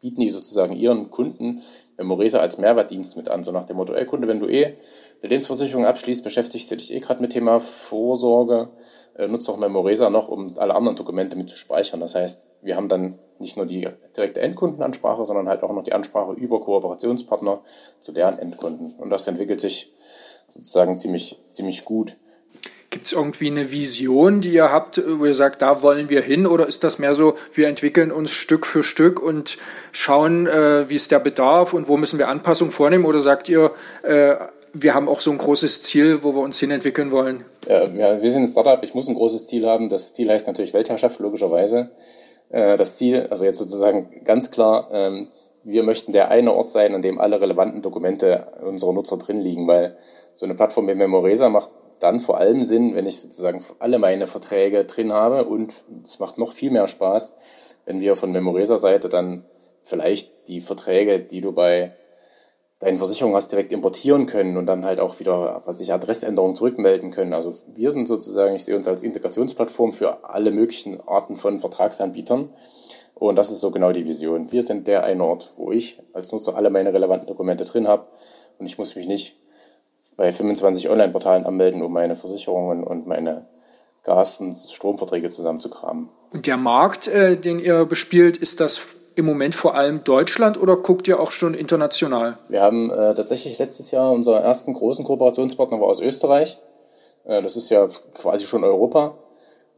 bieten 0.00 0.20
die 0.20 0.28
sozusagen 0.28 0.76
ihren 0.76 1.10
Kunden 1.10 1.60
Memoresa 1.96 2.38
als 2.38 2.58
Mehrwertdienst 2.58 3.16
mit 3.16 3.28
an. 3.28 3.42
So 3.42 3.50
nach 3.50 3.64
dem 3.64 3.76
Motto, 3.76 3.94
ey 3.94 4.06
Kunde, 4.06 4.28
wenn 4.28 4.38
du 4.38 4.46
eh 4.46 4.66
eine 4.66 5.28
Lebensversicherung 5.28 5.86
abschließt, 5.86 6.22
beschäftigst 6.22 6.70
du 6.70 6.76
dich 6.76 6.92
eh 6.94 7.00
gerade 7.00 7.20
mit 7.20 7.32
Thema 7.32 7.58
Vorsorge, 7.58 8.68
äh, 9.16 9.26
nutzt 9.26 9.48
doch 9.48 9.56
Memoresa 9.56 10.08
noch, 10.08 10.28
um 10.28 10.54
alle 10.58 10.76
anderen 10.76 10.96
Dokumente 10.96 11.36
mit 11.36 11.48
zu 11.48 11.56
speichern. 11.56 11.98
Das 11.98 12.14
heißt, 12.14 12.46
wir 12.62 12.76
haben 12.76 12.88
dann 12.88 13.18
nicht 13.40 13.56
nur 13.56 13.66
die 13.66 13.88
direkte 14.16 14.40
Endkundenansprache, 14.40 15.24
sondern 15.24 15.48
halt 15.48 15.62
auch 15.62 15.72
noch 15.72 15.82
die 15.82 15.92
Ansprache 15.92 16.32
über 16.32 16.60
Kooperationspartner 16.60 17.60
zu 18.00 18.12
deren 18.12 18.38
Endkunden. 18.38 18.94
Und 18.98 19.10
das 19.10 19.26
entwickelt 19.26 19.60
sich 19.60 19.92
sozusagen 20.48 20.98
ziemlich, 20.98 21.38
ziemlich 21.52 21.84
gut. 21.84 22.16
Gibt 22.90 23.06
es 23.06 23.12
irgendwie 23.12 23.48
eine 23.48 23.70
Vision, 23.70 24.40
die 24.40 24.50
ihr 24.50 24.72
habt, 24.72 25.02
wo 25.06 25.26
ihr 25.26 25.34
sagt, 25.34 25.60
da 25.60 25.82
wollen 25.82 26.08
wir 26.08 26.22
hin? 26.22 26.46
Oder 26.46 26.66
ist 26.66 26.84
das 26.84 26.98
mehr 26.98 27.14
so, 27.14 27.34
wir 27.52 27.68
entwickeln 27.68 28.10
uns 28.10 28.30
Stück 28.30 28.64
für 28.64 28.82
Stück 28.82 29.22
und 29.22 29.58
schauen, 29.92 30.46
äh, 30.46 30.88
wie 30.88 30.94
ist 30.94 31.10
der 31.10 31.18
Bedarf 31.18 31.74
und 31.74 31.86
wo 31.86 31.98
müssen 31.98 32.18
wir 32.18 32.28
Anpassungen 32.28 32.72
vornehmen? 32.72 33.04
Oder 33.04 33.18
sagt 33.18 33.50
ihr, 33.50 33.72
äh, 34.04 34.36
wir 34.72 34.94
haben 34.94 35.06
auch 35.06 35.20
so 35.20 35.30
ein 35.30 35.36
großes 35.36 35.82
Ziel, 35.82 36.22
wo 36.22 36.34
wir 36.34 36.40
uns 36.40 36.58
hin 36.58 36.70
entwickeln 36.70 37.10
wollen? 37.10 37.44
Ja, 37.68 38.22
wir 38.22 38.32
sind 38.32 38.44
ein 38.44 38.48
Startup, 38.48 38.82
ich 38.82 38.94
muss 38.94 39.06
ein 39.06 39.14
großes 39.14 39.48
Ziel 39.48 39.66
haben. 39.66 39.90
Das 39.90 40.14
Ziel 40.14 40.30
heißt 40.30 40.46
natürlich 40.46 40.72
Weltherrschaft, 40.72 41.20
logischerweise. 41.20 41.90
Äh, 42.50 42.76
das 42.76 42.96
Ziel, 42.96 43.26
also 43.30 43.44
jetzt 43.44 43.58
sozusagen 43.58 44.24
ganz 44.24 44.50
klar, 44.50 44.88
ähm, 44.92 45.28
wir 45.64 45.82
möchten 45.82 46.12
der 46.12 46.30
eine 46.30 46.52
Ort 46.52 46.70
sein, 46.70 46.94
an 46.94 47.02
dem 47.02 47.20
alle 47.20 47.40
relevanten 47.40 47.82
Dokumente 47.82 48.46
unserer 48.62 48.92
Nutzer 48.92 49.18
drin 49.18 49.40
liegen, 49.40 49.66
weil 49.66 49.96
so 50.34 50.46
eine 50.46 50.54
Plattform 50.54 50.88
wie 50.88 50.94
Memoresa 50.94 51.48
macht 51.48 51.70
dann 52.00 52.20
vor 52.20 52.38
allem 52.38 52.62
Sinn, 52.62 52.94
wenn 52.94 53.06
ich 53.06 53.20
sozusagen 53.20 53.64
alle 53.80 53.98
meine 53.98 54.26
Verträge 54.26 54.84
drin 54.84 55.12
habe 55.12 55.44
und 55.44 55.74
es 56.04 56.20
macht 56.20 56.38
noch 56.38 56.52
viel 56.52 56.70
mehr 56.70 56.86
Spaß, 56.86 57.34
wenn 57.86 58.00
wir 58.00 58.16
von 58.16 58.30
Memoresa-Seite 58.30 59.08
dann 59.08 59.44
vielleicht 59.82 60.32
die 60.48 60.60
Verträge, 60.60 61.20
die 61.20 61.40
du 61.40 61.52
bei 61.52 61.92
deinen 62.80 62.98
Versicherungen 62.98 63.36
hast, 63.36 63.50
direkt 63.50 63.72
importieren 63.72 64.26
können 64.26 64.56
und 64.56 64.66
dann 64.66 64.84
halt 64.84 65.00
auch 65.00 65.18
wieder, 65.18 65.62
was 65.64 65.80
ich, 65.80 65.92
Adressänderungen 65.92 66.54
zurückmelden 66.54 67.10
können. 67.10 67.32
Also 67.32 67.54
wir 67.66 67.90
sind 67.90 68.06
sozusagen, 68.06 68.54
ich 68.54 68.64
sehe 68.64 68.76
uns 68.76 68.86
als 68.86 69.02
Integrationsplattform 69.02 69.92
für 69.92 70.24
alle 70.24 70.50
möglichen 70.50 71.00
Arten 71.00 71.36
von 71.36 71.58
Vertragsanbietern. 71.58 72.50
Und 73.14 73.36
das 73.36 73.50
ist 73.50 73.60
so 73.60 73.72
genau 73.72 73.90
die 73.90 74.06
Vision. 74.06 74.52
Wir 74.52 74.62
sind 74.62 74.86
der 74.86 75.02
eine 75.02 75.24
Ort, 75.24 75.54
wo 75.56 75.72
ich 75.72 76.00
als 76.12 76.30
Nutzer 76.30 76.54
alle 76.54 76.70
meine 76.70 76.94
relevanten 76.94 77.26
Dokumente 77.26 77.64
drin 77.64 77.88
habe 77.88 78.06
und 78.58 78.66
ich 78.66 78.78
muss 78.78 78.94
mich 78.94 79.06
nicht 79.06 79.36
bei 80.16 80.32
25 80.32 80.88
Online-Portalen 80.90 81.46
anmelden, 81.46 81.82
um 81.82 81.92
meine 81.92 82.16
Versicherungen 82.16 82.84
und 82.84 83.06
meine 83.06 83.46
Gas- 84.04 84.40
und 84.40 84.56
Stromverträge 84.56 85.30
zusammenzukramen. 85.30 86.08
Und 86.32 86.46
der 86.46 86.56
Markt, 86.56 87.08
äh, 87.08 87.36
den 87.36 87.58
ihr 87.58 87.84
bespielt, 87.86 88.36
ist 88.36 88.60
das 88.60 88.78
im 89.18 89.26
Moment 89.26 89.56
vor 89.56 89.74
allem 89.74 90.04
Deutschland 90.04 90.62
oder 90.62 90.76
guckt 90.76 91.08
ihr 91.08 91.18
auch 91.18 91.32
schon 91.32 91.52
international? 91.52 92.38
Wir 92.48 92.62
haben 92.62 92.88
äh, 92.90 93.14
tatsächlich 93.14 93.58
letztes 93.58 93.90
Jahr 93.90 94.12
unseren 94.12 94.44
ersten 94.44 94.74
großen 94.74 95.04
Kooperationspartner 95.04 95.80
war 95.80 95.88
aus 95.88 96.00
Österreich. 96.00 96.60
Äh, 97.24 97.42
das 97.42 97.56
ist 97.56 97.68
ja 97.68 97.88
quasi 98.14 98.46
schon 98.46 98.62
Europa. 98.62 99.18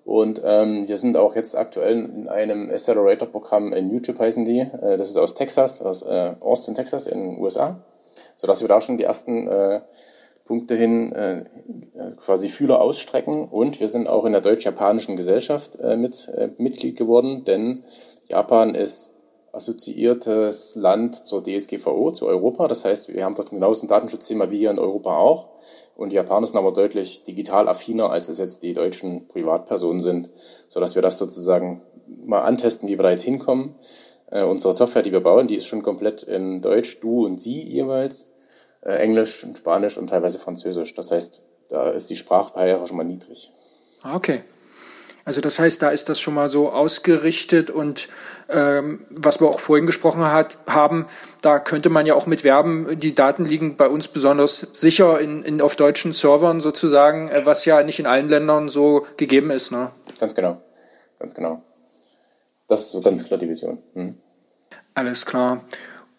Und 0.05 0.43
ähm, 0.45 0.87
wir 0.89 0.99
sind 0.99 1.17
auch 1.17 1.35
jetzt 1.35 1.57
aktuell 1.57 2.05
in 2.05 2.29
einem 2.29 2.69
Accelerator-Programm 2.71 3.73
in 3.73 3.91
YouTube 3.91 4.19
heißen 4.19 4.45
die. 4.45 4.61
Äh, 4.61 4.99
das 4.99 5.09
ist 5.09 5.17
aus 5.17 5.35
Texas, 5.35 5.81
aus 5.81 6.03
äh, 6.03 6.35
Austin, 6.41 6.75
Texas 6.75 7.07
in 7.07 7.19
den 7.19 7.39
USA. 7.39 7.81
Sodass 8.37 8.61
wir 8.61 8.69
da 8.69 8.83
schon 8.83 8.99
die 8.99 9.05
ersten 9.05 9.49
äh, 9.49 9.81
Punkte 10.45 10.75
hin 10.75 11.13
äh, 11.13 11.45
quasi 12.17 12.51
Fühler 12.51 12.83
ausstrecken. 12.83 13.49
Und 13.49 13.81
wir 13.81 13.89
sind 13.89 14.07
auch 14.07 14.27
in 14.27 14.33
der 14.33 14.43
deutsch-japanischen 14.43 15.17
Gesellschaft 15.17 15.77
äh, 15.81 15.97
mit 15.97 16.29
äh, 16.29 16.51
Mitglied 16.59 16.99
geworden, 16.99 17.47
denn 17.47 17.85
Japan 18.29 18.75
ist 18.75 19.10
assoziiertes 19.53 20.75
Land 20.77 21.27
zur 21.27 21.43
DSGVO, 21.43 22.13
zu 22.13 22.27
Europa. 22.27 22.69
Das 22.69 22.85
heißt, 22.85 23.09
wir 23.09 23.25
haben 23.25 23.35
dort 23.35 23.51
genauso 23.51 23.85
ein 23.85 23.89
Datenschutzthema 23.89 24.51
wie 24.51 24.59
hier 24.59 24.71
in 24.71 24.79
Europa 24.79 25.17
auch. 25.17 25.51
Und 25.97 26.11
die 26.11 26.17
Japaner 26.17 26.47
sind 26.47 26.57
aber 26.57 26.73
deutlich 26.73 27.25
digital 27.25 27.69
affiner, 27.69 28.11
als 28.11 28.29
es 28.29 28.39
jetzt 28.39 28.63
die 28.63 28.73
deutschen 28.73 29.29
Privatpersonen 29.29 30.01
sind, 30.01 30.31
sodass 30.69 30.95
wir 30.95 31.03
das 31.03 31.19
sozusagen 31.19 31.83
mal 32.25 32.43
antesten, 32.43 32.89
wie 32.89 32.99
wir 32.99 33.03
da 33.03 33.11
jetzt 33.11 33.25
hinkommen. 33.25 33.75
Äh, 34.31 34.45
unsere 34.45 34.73
Software, 34.73 35.03
die 35.03 35.13
wir 35.13 35.21
bauen, 35.21 35.49
die 35.49 35.57
ist 35.57 35.67
schon 35.67 35.83
komplett 35.83 36.23
in 36.23 36.63
Deutsch, 36.63 37.01
du 37.01 37.27
und 37.27 37.41
sie 37.41 37.63
jeweils 37.63 38.27
äh, 38.83 38.93
Englisch 38.95 39.45
und 39.45 39.59
Spanisch 39.59 39.99
und 39.99 40.09
teilweise 40.09 40.39
Französisch. 40.39 40.95
Das 40.95 41.11
heißt, 41.11 41.41
da 41.69 41.91
ist 41.91 42.09
die 42.11 42.17
Sprachbarriere 42.17 42.87
schon 42.87 42.97
mal 42.97 43.05
niedrig. 43.05 43.53
Ah, 44.03 44.17
okay. 44.17 44.43
Also 45.25 45.41
das 45.41 45.59
heißt, 45.59 45.83
da 45.83 45.91
ist 45.91 46.09
das 46.09 46.21
schon 46.21 46.35
mal 46.35 46.49
so 46.49 46.71
ausgerichtet 46.71 47.71
und 47.71 48.09
ähm, 48.49 49.05
was 49.11 49.41
wir 49.41 49.49
auch 49.49 49.61
vorhin 49.61 49.87
gesprochen 49.87 50.25
hat, 50.25 50.59
haben, 50.67 51.07
da 51.43 51.59
könnte 51.59 51.89
man 51.89 52.07
ja 52.07 52.15
auch 52.15 52.27
mit 52.27 52.45
werben, 52.45 52.99
die 52.99 53.15
Daten 53.15 53.45
liegen 53.45 53.77
bei 53.77 53.89
uns 53.89 54.09
besonders 54.09 54.67
sicher 54.73 55.21
in, 55.21 55.43
in, 55.43 55.61
auf 55.61 55.77
deutschen 55.77 56.13
Servern 56.13 56.61
sozusagen, 56.61 57.29
äh, 57.29 57.47
was 57.47 57.65
ja 57.65 57.83
nicht 57.83 57.99
in 57.99 58.07
allen 58.07 58.29
Ländern 58.29 58.69
so 58.69 59.07
gegeben 59.17 59.51
ist. 59.51 59.71
Ne? 59.71 59.91
Ganz 60.19 60.35
genau, 60.35 60.61
ganz 61.19 61.35
genau. 61.35 61.63
Das 62.69 62.83
ist 62.83 62.91
so 62.93 63.01
ganz 63.01 63.25
klar 63.25 63.39
die 63.39 63.49
Vision. 63.49 63.79
Hm. 63.95 64.17
Alles 64.95 65.27
klar. 65.27 65.65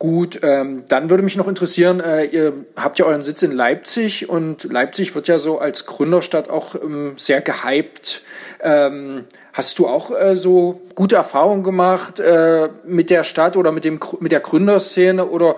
Gut, 0.01 0.39
ähm, 0.41 0.83
dann 0.89 1.11
würde 1.11 1.21
mich 1.21 1.37
noch 1.37 1.47
interessieren, 1.47 1.99
äh, 1.99 2.23
ihr 2.23 2.65
habt 2.75 2.97
ja 2.97 3.05
euren 3.05 3.21
Sitz 3.21 3.43
in 3.43 3.51
Leipzig 3.51 4.27
und 4.27 4.63
Leipzig 4.63 5.13
wird 5.13 5.27
ja 5.27 5.37
so 5.37 5.59
als 5.59 5.85
Gründerstadt 5.85 6.49
auch 6.49 6.73
ähm, 6.73 7.13
sehr 7.17 7.41
gehypt. 7.41 8.23
Ähm, 8.63 9.25
hast 9.53 9.77
du 9.77 9.87
auch 9.87 10.09
äh, 10.09 10.35
so 10.35 10.81
gute 10.95 11.17
Erfahrungen 11.17 11.61
gemacht 11.61 12.19
äh, 12.19 12.69
mit 12.83 13.11
der 13.11 13.23
Stadt 13.23 13.55
oder 13.55 13.71
mit, 13.71 13.85
dem, 13.85 13.99
mit 14.21 14.31
der 14.31 14.39
Gründerszene 14.39 15.27
oder 15.27 15.55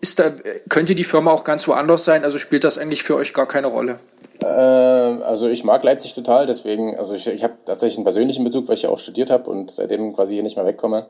ist 0.00 0.18
da, 0.18 0.32
könnte 0.68 0.96
die 0.96 1.04
Firma 1.04 1.30
auch 1.30 1.44
ganz 1.44 1.68
woanders 1.68 2.04
sein? 2.04 2.24
Also 2.24 2.40
spielt 2.40 2.64
das 2.64 2.78
eigentlich 2.78 3.04
für 3.04 3.14
euch 3.14 3.32
gar 3.32 3.46
keine 3.46 3.68
Rolle? 3.68 3.98
Äh, 4.42 4.46
also 4.46 5.46
ich 5.46 5.62
mag 5.62 5.84
Leipzig 5.84 6.14
total, 6.14 6.46
deswegen, 6.46 6.98
also 6.98 7.14
ich, 7.14 7.28
ich 7.28 7.44
habe 7.44 7.54
tatsächlich 7.64 7.98
einen 7.98 8.04
persönlichen 8.04 8.42
Bezug, 8.42 8.66
weil 8.66 8.74
ich 8.74 8.82
ja 8.82 8.90
auch 8.90 8.98
studiert 8.98 9.30
habe 9.30 9.48
und 9.48 9.70
seitdem 9.70 10.16
quasi 10.16 10.34
hier 10.34 10.42
nicht 10.42 10.56
mehr 10.56 10.66
wegkomme. 10.66 11.06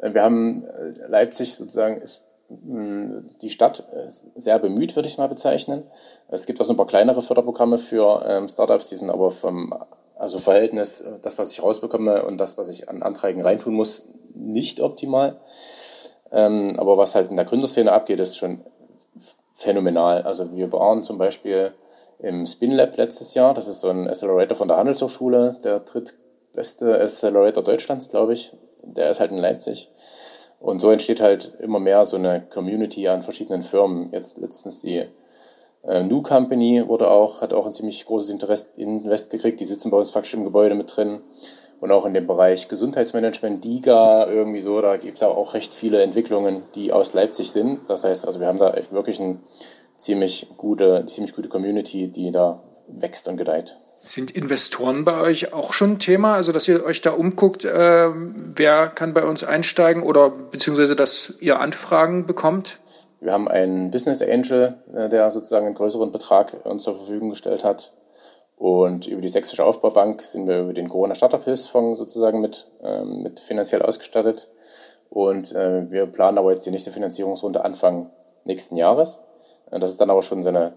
Äh, 0.00 0.14
wir 0.14 0.22
haben 0.22 0.64
äh, 0.64 1.06
Leipzig 1.06 1.54
sozusagen 1.54 1.98
ist 1.98 2.26
die 2.52 3.50
Stadt 3.50 3.86
äh, 3.92 4.08
sehr 4.34 4.58
bemüht, 4.58 4.96
würde 4.96 5.08
ich 5.08 5.18
mal 5.18 5.28
bezeichnen. 5.28 5.84
Es 6.28 6.46
gibt 6.46 6.60
auch 6.60 6.64
so 6.64 6.72
ein 6.72 6.76
paar 6.76 6.86
kleinere 6.86 7.22
Förderprogramme 7.22 7.78
für 7.78 8.24
ähm, 8.26 8.48
Startups, 8.48 8.88
die 8.88 8.96
sind 8.96 9.08
aber 9.08 9.30
vom 9.30 9.72
also 10.16 10.38
Verhältnis, 10.38 11.02
das, 11.22 11.38
was 11.38 11.50
ich 11.50 11.62
rausbekomme 11.62 12.24
und 12.24 12.38
das, 12.38 12.58
was 12.58 12.68
ich 12.68 12.88
an 12.90 13.02
Anträgen 13.02 13.40
reintun 13.40 13.72
muss, 13.72 14.04
nicht 14.34 14.80
optimal. 14.80 15.40
Ähm, 16.30 16.74
aber 16.78 16.98
was 16.98 17.14
halt 17.14 17.30
in 17.30 17.36
der 17.36 17.44
Gründerszene 17.44 17.90
abgeht, 17.90 18.20
ist 18.20 18.36
schon 18.36 18.60
phänomenal. 19.54 20.22
Also 20.22 20.54
wir 20.54 20.72
waren 20.72 21.02
zum 21.02 21.18
Beispiel 21.18 21.72
im 22.18 22.46
Spin 22.46 22.72
Lab 22.72 22.96
letztes 22.96 23.32
Jahr, 23.34 23.54
das 23.54 23.66
ist 23.66 23.80
so 23.80 23.88
ein 23.88 24.08
Accelerator 24.08 24.56
von 24.56 24.68
der 24.68 24.76
Handelshochschule, 24.76 25.56
der 25.64 25.84
tritt 25.84 26.18
beste 26.52 27.00
Accelerator 27.00 27.62
Deutschlands, 27.62 28.08
glaube 28.08 28.34
ich. 28.34 28.54
Der 28.82 29.10
ist 29.10 29.20
halt 29.20 29.30
in 29.30 29.38
Leipzig. 29.38 29.90
Und 30.58 30.80
so 30.80 30.90
entsteht 30.90 31.20
halt 31.20 31.54
immer 31.60 31.80
mehr 31.80 32.04
so 32.04 32.16
eine 32.16 32.42
Community 32.42 33.08
an 33.08 33.22
verschiedenen 33.22 33.62
Firmen. 33.62 34.10
Jetzt 34.12 34.36
letztens 34.38 34.82
die 34.82 35.06
äh, 35.84 36.02
New 36.02 36.22
Company 36.22 36.86
wurde 36.86 37.10
auch, 37.10 37.40
hat 37.40 37.54
auch 37.54 37.66
ein 37.66 37.72
ziemlich 37.72 38.04
großes 38.04 38.30
Interesse 38.30 38.68
Invest 38.76 39.30
gekriegt. 39.30 39.60
Die 39.60 39.64
sitzen 39.64 39.90
bei 39.90 39.96
uns 39.96 40.10
faktisch 40.10 40.34
im 40.34 40.44
Gebäude 40.44 40.74
mit 40.74 40.94
drin. 40.94 41.20
Und 41.80 41.92
auch 41.92 42.04
in 42.04 42.12
dem 42.12 42.26
Bereich 42.26 42.68
Gesundheitsmanagement, 42.68 43.64
DIGA, 43.64 44.26
irgendwie 44.26 44.60
so, 44.60 44.82
da 44.82 44.98
gibt 44.98 45.16
es 45.16 45.22
auch 45.22 45.54
recht 45.54 45.72
viele 45.72 46.02
Entwicklungen, 46.02 46.62
die 46.74 46.92
aus 46.92 47.14
Leipzig 47.14 47.52
sind. 47.52 47.88
Das 47.88 48.04
heißt, 48.04 48.26
also 48.26 48.38
wir 48.38 48.48
haben 48.48 48.58
da 48.58 48.76
wirklich 48.90 49.18
eine 49.18 49.38
ziemlich 49.96 50.48
gute, 50.58 51.06
ziemlich 51.06 51.34
gute 51.34 51.48
Community, 51.48 52.08
die 52.08 52.30
da 52.32 52.62
wächst 52.86 53.28
und 53.28 53.38
gedeiht. 53.38 53.80
Sind 54.02 54.30
Investoren 54.30 55.04
bei 55.04 55.20
euch 55.20 55.52
auch 55.52 55.74
schon 55.74 55.98
Thema? 55.98 56.32
Also, 56.32 56.52
dass 56.52 56.66
ihr 56.66 56.82
euch 56.84 57.02
da 57.02 57.10
umguckt, 57.10 57.66
äh, 57.66 58.08
wer 58.10 58.88
kann 58.88 59.12
bei 59.12 59.24
uns 59.24 59.44
einsteigen 59.44 60.02
oder 60.02 60.30
beziehungsweise, 60.30 60.96
dass 60.96 61.34
ihr 61.40 61.60
Anfragen 61.60 62.24
bekommt? 62.24 62.78
Wir 63.20 63.34
haben 63.34 63.46
einen 63.46 63.90
Business 63.90 64.22
Angel, 64.22 64.78
äh, 64.94 65.10
der 65.10 65.30
sozusagen 65.30 65.66
einen 65.66 65.74
größeren 65.74 66.12
Betrag 66.12 66.64
uns 66.64 66.84
zur 66.84 66.96
Verfügung 66.96 67.28
gestellt 67.28 67.62
hat. 67.62 67.92
Und 68.56 69.06
über 69.06 69.20
die 69.20 69.28
Sächsische 69.28 69.66
Aufbaubank 69.66 70.22
sind 70.22 70.48
wir 70.48 70.60
über 70.60 70.72
den 70.72 70.88
Corona 70.88 71.14
Startup 71.14 71.44
Hilfsfonds 71.44 71.98
sozusagen 71.98 72.40
mit, 72.40 72.70
ähm, 72.82 73.22
mit 73.22 73.38
finanziell 73.38 73.82
ausgestattet. 73.82 74.50
Und 75.10 75.52
äh, 75.52 75.90
wir 75.90 76.06
planen 76.06 76.38
aber 76.38 76.52
jetzt 76.52 76.64
die 76.64 76.70
nächste 76.70 76.90
Finanzierungsrunde 76.90 77.64
Anfang 77.64 78.10
nächsten 78.44 78.78
Jahres. 78.78 79.22
Äh, 79.70 79.78
das 79.78 79.90
ist 79.90 80.00
dann 80.00 80.08
aber 80.08 80.22
schon 80.22 80.42
so 80.42 80.48
eine 80.48 80.72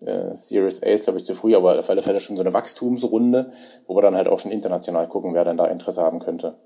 äh, 0.00 0.36
Series 0.36 0.82
A 0.82 0.86
ist, 0.86 1.04
glaube 1.04 1.18
ich, 1.18 1.24
zu 1.24 1.34
früh, 1.34 1.56
aber 1.56 1.78
auf 1.78 1.90
alle 1.90 2.02
Fälle 2.02 2.20
schon 2.20 2.36
so 2.36 2.42
eine 2.42 2.52
Wachstumsrunde, 2.52 3.52
wo 3.86 3.96
wir 3.96 4.02
dann 4.02 4.14
halt 4.14 4.28
auch 4.28 4.40
schon 4.40 4.52
international 4.52 5.08
gucken, 5.08 5.34
wer 5.34 5.44
dann 5.44 5.56
da 5.56 5.66
Interesse 5.66 6.02
haben 6.02 6.20
könnte. 6.20 6.56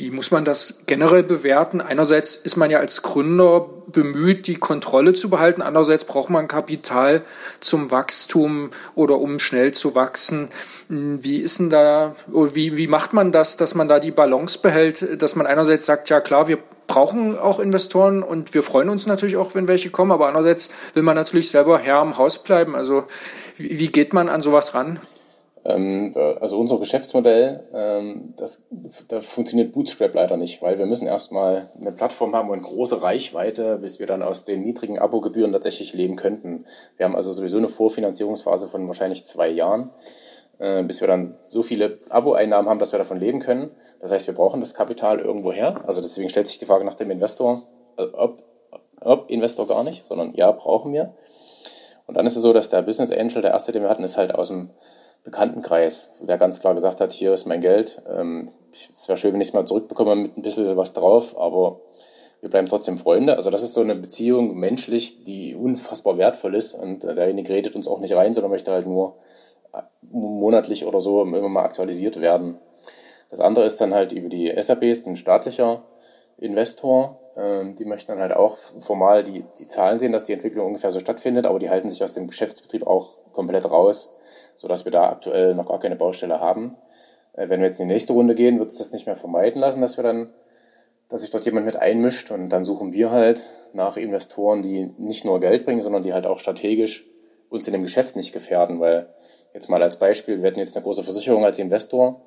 Wie 0.00 0.10
muss 0.10 0.30
man 0.30 0.46
das 0.46 0.80
generell 0.86 1.22
bewerten? 1.22 1.82
Einerseits 1.82 2.34
ist 2.36 2.56
man 2.56 2.70
ja 2.70 2.78
als 2.78 3.02
Gründer 3.02 3.68
bemüht, 3.86 4.46
die 4.46 4.54
Kontrolle 4.54 5.12
zu 5.12 5.28
behalten. 5.28 5.60
Andererseits 5.60 6.04
braucht 6.04 6.30
man 6.30 6.48
Kapital 6.48 7.22
zum 7.60 7.90
Wachstum 7.90 8.70
oder 8.94 9.18
um 9.18 9.38
schnell 9.38 9.72
zu 9.72 9.94
wachsen. 9.94 10.48
Wie 10.88 11.38
ist 11.38 11.58
denn 11.58 11.68
da, 11.68 12.16
wie, 12.28 12.78
wie 12.78 12.86
macht 12.86 13.12
man 13.12 13.30
das, 13.30 13.58
dass 13.58 13.74
man 13.74 13.88
da 13.88 14.00
die 14.00 14.10
Balance 14.10 14.58
behält, 14.62 15.20
dass 15.20 15.36
man 15.36 15.46
einerseits 15.46 15.84
sagt, 15.84 16.08
ja 16.08 16.22
klar, 16.22 16.48
wir 16.48 16.58
brauchen 16.86 17.38
auch 17.38 17.60
Investoren 17.60 18.22
und 18.22 18.54
wir 18.54 18.62
freuen 18.62 18.88
uns 18.88 19.06
natürlich 19.06 19.36
auch, 19.36 19.54
wenn 19.54 19.68
welche 19.68 19.90
kommen, 19.90 20.12
aber 20.12 20.28
andererseits 20.28 20.70
will 20.94 21.02
man 21.02 21.14
natürlich 21.14 21.50
selber 21.50 21.78
Herr 21.78 21.98
am 21.98 22.16
Haus 22.16 22.42
bleiben. 22.42 22.74
Also 22.74 23.04
wie 23.58 23.88
geht 23.88 24.14
man 24.14 24.30
an 24.30 24.40
sowas 24.40 24.72
ran? 24.72 24.98
Ähm, 25.64 26.14
also 26.40 26.58
unser 26.58 26.78
Geschäftsmodell, 26.78 27.64
ähm, 27.74 28.34
das, 28.36 28.60
da 29.08 29.20
funktioniert 29.20 29.72
Bootstrap 29.72 30.14
leider 30.14 30.36
nicht, 30.36 30.62
weil 30.62 30.78
wir 30.78 30.86
müssen 30.86 31.06
erstmal 31.06 31.68
eine 31.78 31.92
Plattform 31.92 32.34
haben 32.34 32.48
und 32.48 32.62
große 32.62 33.02
Reichweite, 33.02 33.78
bis 33.78 33.98
wir 33.98 34.06
dann 34.06 34.22
aus 34.22 34.44
den 34.44 34.62
niedrigen 34.62 34.98
Abogebühren 34.98 35.52
tatsächlich 35.52 35.92
leben 35.92 36.16
könnten. 36.16 36.64
Wir 36.96 37.04
haben 37.04 37.16
also 37.16 37.30
sowieso 37.32 37.58
eine 37.58 37.68
Vorfinanzierungsphase 37.68 38.68
von 38.68 38.86
wahrscheinlich 38.86 39.26
zwei 39.26 39.48
Jahren, 39.48 39.90
äh, 40.58 40.82
bis 40.82 41.00
wir 41.02 41.08
dann 41.08 41.36
so 41.44 41.62
viele 41.62 41.98
Abo-Einnahmen 42.08 42.68
haben, 42.68 42.78
dass 42.78 42.92
wir 42.92 42.98
davon 42.98 43.20
leben 43.20 43.40
können. 43.40 43.70
Das 44.00 44.12
heißt, 44.12 44.26
wir 44.26 44.34
brauchen 44.34 44.60
das 44.60 44.72
Kapital 44.72 45.18
irgendwo 45.18 45.52
her. 45.52 45.82
Also 45.86 46.00
deswegen 46.00 46.30
stellt 46.30 46.46
sich 46.48 46.58
die 46.58 46.64
Frage 46.64 46.86
nach 46.86 46.94
dem 46.94 47.10
Investor, 47.10 47.62
äh, 47.98 48.04
ob, 48.14 48.42
ob 49.02 49.30
Investor 49.30 49.68
gar 49.68 49.84
nicht, 49.84 50.04
sondern 50.04 50.32
ja, 50.32 50.50
brauchen 50.52 50.94
wir. 50.94 51.12
Und 52.06 52.14
dann 52.16 52.26
ist 52.26 52.36
es 52.36 52.42
so, 52.42 52.54
dass 52.54 52.70
der 52.70 52.80
Business 52.80 53.12
Angel, 53.12 53.42
der 53.42 53.52
erste, 53.52 53.72
den 53.72 53.82
wir 53.82 53.90
hatten, 53.90 54.04
ist 54.04 54.16
halt 54.16 54.34
aus 54.34 54.48
dem 54.48 54.70
Bekanntenkreis, 55.24 56.12
der 56.20 56.38
ganz 56.38 56.60
klar 56.60 56.74
gesagt 56.74 57.00
hat, 57.00 57.12
hier 57.12 57.32
ist 57.34 57.46
mein 57.46 57.60
Geld. 57.60 58.02
Ähm, 58.08 58.50
es 58.94 59.08
wäre 59.08 59.18
schön, 59.18 59.32
wenn 59.32 59.40
ich 59.40 59.48
es 59.48 59.54
mal 59.54 59.66
zurückbekomme 59.66 60.14
mit 60.16 60.36
ein 60.36 60.42
bisschen 60.42 60.76
was 60.76 60.92
drauf, 60.92 61.38
aber 61.38 61.80
wir 62.40 62.48
bleiben 62.48 62.68
trotzdem 62.68 62.98
Freunde. 62.98 63.36
Also 63.36 63.50
das 63.50 63.62
ist 63.62 63.74
so 63.74 63.80
eine 63.80 63.94
Beziehung 63.94 64.56
menschlich, 64.56 65.24
die 65.24 65.54
unfassbar 65.54 66.16
wertvoll 66.16 66.54
ist 66.54 66.74
und 66.74 67.04
äh, 67.04 67.14
derjenige 67.14 67.52
redet 67.52 67.74
uns 67.74 67.86
auch 67.86 68.00
nicht 68.00 68.14
rein, 68.14 68.32
sondern 68.32 68.50
möchte 68.50 68.72
halt 68.72 68.86
nur 68.86 69.18
äh, 69.72 69.82
monatlich 70.02 70.86
oder 70.86 71.00
so 71.00 71.22
immer 71.22 71.48
mal 71.48 71.64
aktualisiert 71.64 72.20
werden. 72.20 72.58
Das 73.30 73.40
andere 73.40 73.66
ist 73.66 73.80
dann 73.80 73.94
halt 73.94 74.12
über 74.12 74.28
die 74.28 74.52
SAPs, 74.60 75.06
ein 75.06 75.16
staatlicher 75.16 75.84
Investor. 76.38 77.19
Ähm, 77.40 77.76
die 77.76 77.84
möchten 77.84 78.12
dann 78.12 78.20
halt 78.20 78.34
auch 78.34 78.56
formal 78.80 79.24
die, 79.24 79.44
die 79.58 79.66
Zahlen 79.66 79.98
sehen, 79.98 80.12
dass 80.12 80.26
die 80.26 80.32
Entwicklung 80.32 80.66
ungefähr 80.66 80.92
so 80.92 81.00
stattfindet, 81.00 81.46
aber 81.46 81.58
die 81.58 81.70
halten 81.70 81.88
sich 81.88 82.02
aus 82.04 82.14
dem 82.14 82.26
Geschäftsbetrieb 82.26 82.86
auch 82.86 83.16
komplett 83.32 83.70
raus 83.70 84.14
sodass 84.60 84.84
wir 84.84 84.92
da 84.92 85.08
aktuell 85.08 85.54
noch 85.54 85.66
gar 85.66 85.80
keine 85.80 85.96
Baustelle 85.96 86.38
haben. 86.38 86.76
Äh, 87.32 87.48
wenn 87.48 87.60
wir 87.60 87.68
jetzt 87.68 87.80
in 87.80 87.88
die 87.88 87.94
nächste 87.94 88.12
Runde 88.12 88.34
gehen, 88.34 88.58
wird 88.58 88.70
es 88.70 88.76
das 88.76 88.92
nicht 88.92 89.06
mehr 89.06 89.16
vermeiden 89.16 89.60
lassen, 89.60 89.80
dass 89.80 89.96
wir 89.96 90.04
dann, 90.04 90.34
dass 91.08 91.22
sich 91.22 91.30
dort 91.30 91.46
jemand 91.46 91.64
mit 91.64 91.76
einmischt 91.76 92.30
und 92.30 92.50
dann 92.50 92.62
suchen 92.62 92.92
wir 92.92 93.10
halt 93.10 93.48
nach 93.72 93.96
Investoren, 93.96 94.62
die 94.62 94.92
nicht 94.98 95.24
nur 95.24 95.40
Geld 95.40 95.64
bringen, 95.64 95.80
sondern 95.80 96.02
die 96.02 96.12
halt 96.12 96.26
auch 96.26 96.38
strategisch 96.38 97.06
uns 97.48 97.66
in 97.66 97.72
dem 97.72 97.82
Geschäft 97.82 98.16
nicht 98.16 98.34
gefährden, 98.34 98.80
weil 98.80 99.08
jetzt 99.54 99.70
mal 99.70 99.82
als 99.82 99.98
Beispiel, 99.98 100.42
wir 100.42 100.50
hätten 100.50 100.60
jetzt 100.60 100.76
eine 100.76 100.84
große 100.84 101.02
Versicherung 101.02 101.44
als 101.44 101.58
Investor, 101.58 102.20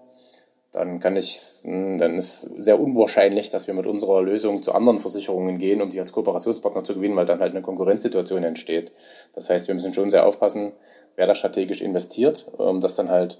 dann 0.73 0.99
kann 0.99 1.15
ich, 1.15 1.39
hm, 1.62 1.99
dann 1.99 2.17
ist 2.17 2.41
sehr 2.57 2.79
unwahrscheinlich, 2.79 3.51
dass 3.51 3.67
wir 3.67 3.75
mit 3.75 3.86
unserer 3.86 4.23
Lösung 4.23 4.63
zu 4.63 4.73
anderen 4.73 4.99
Versicherungen 4.99 5.59
gehen, 5.59 5.81
um 5.81 5.91
die 5.91 5.99
als 5.99 6.12
Kooperationspartner 6.12 6.83
zu 6.83 6.95
gewinnen, 6.95 7.15
weil 7.15 7.27
dann 7.27 7.39
halt 7.39 7.51
eine 7.51 7.62
Konkurrenzsituation 7.62 8.43
entsteht. 8.43 8.91
Das 9.33 9.49
heißt, 9.49 9.67
wir 9.67 9.75
müssen 9.75 9.93
schon 9.93 10.09
sehr 10.09 10.25
aufpassen, 10.25 10.73
wer 11.15 11.27
da 11.27 11.36
strategisch 11.36 11.81
investiert, 11.81 12.51
um 12.57 12.81
das 12.81 12.95
dann 12.95 13.09
halt, 13.09 13.39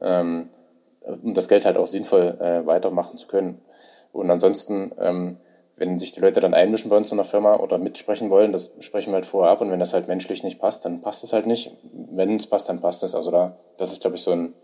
ähm, 0.00 0.48
um 1.22 1.34
das 1.34 1.48
Geld 1.48 1.66
halt 1.66 1.76
auch 1.76 1.86
sinnvoll 1.86 2.38
äh, 2.40 2.66
weitermachen 2.66 3.18
zu 3.18 3.28
können. 3.28 3.60
Und 4.12 4.30
ansonsten, 4.30 4.92
ähm, 4.98 5.36
wenn 5.76 5.98
sich 5.98 6.12
die 6.12 6.20
Leute 6.20 6.40
dann 6.40 6.54
einmischen 6.54 6.90
wollen 6.90 7.04
zu 7.04 7.14
einer 7.14 7.24
Firma 7.24 7.56
oder 7.56 7.76
mitsprechen 7.76 8.30
wollen, 8.30 8.52
das 8.52 8.72
sprechen 8.80 9.10
wir 9.10 9.16
halt 9.16 9.26
vorher 9.26 9.52
ab 9.52 9.60
und 9.60 9.70
wenn 9.70 9.80
das 9.80 9.92
halt 9.92 10.08
menschlich 10.08 10.42
nicht 10.42 10.58
passt, 10.58 10.86
dann 10.86 11.02
passt 11.02 11.22
es 11.22 11.34
halt 11.34 11.46
nicht. 11.46 11.76
Wenn 11.92 12.36
es 12.36 12.46
passt, 12.46 12.70
dann 12.70 12.80
passt 12.80 13.02
es. 13.02 13.14
Also 13.14 13.30
da, 13.30 13.56
das 13.76 13.92
ist, 13.92 14.00
glaube 14.00 14.16
ich, 14.16 14.22
so 14.22 14.30
ein 14.30 14.54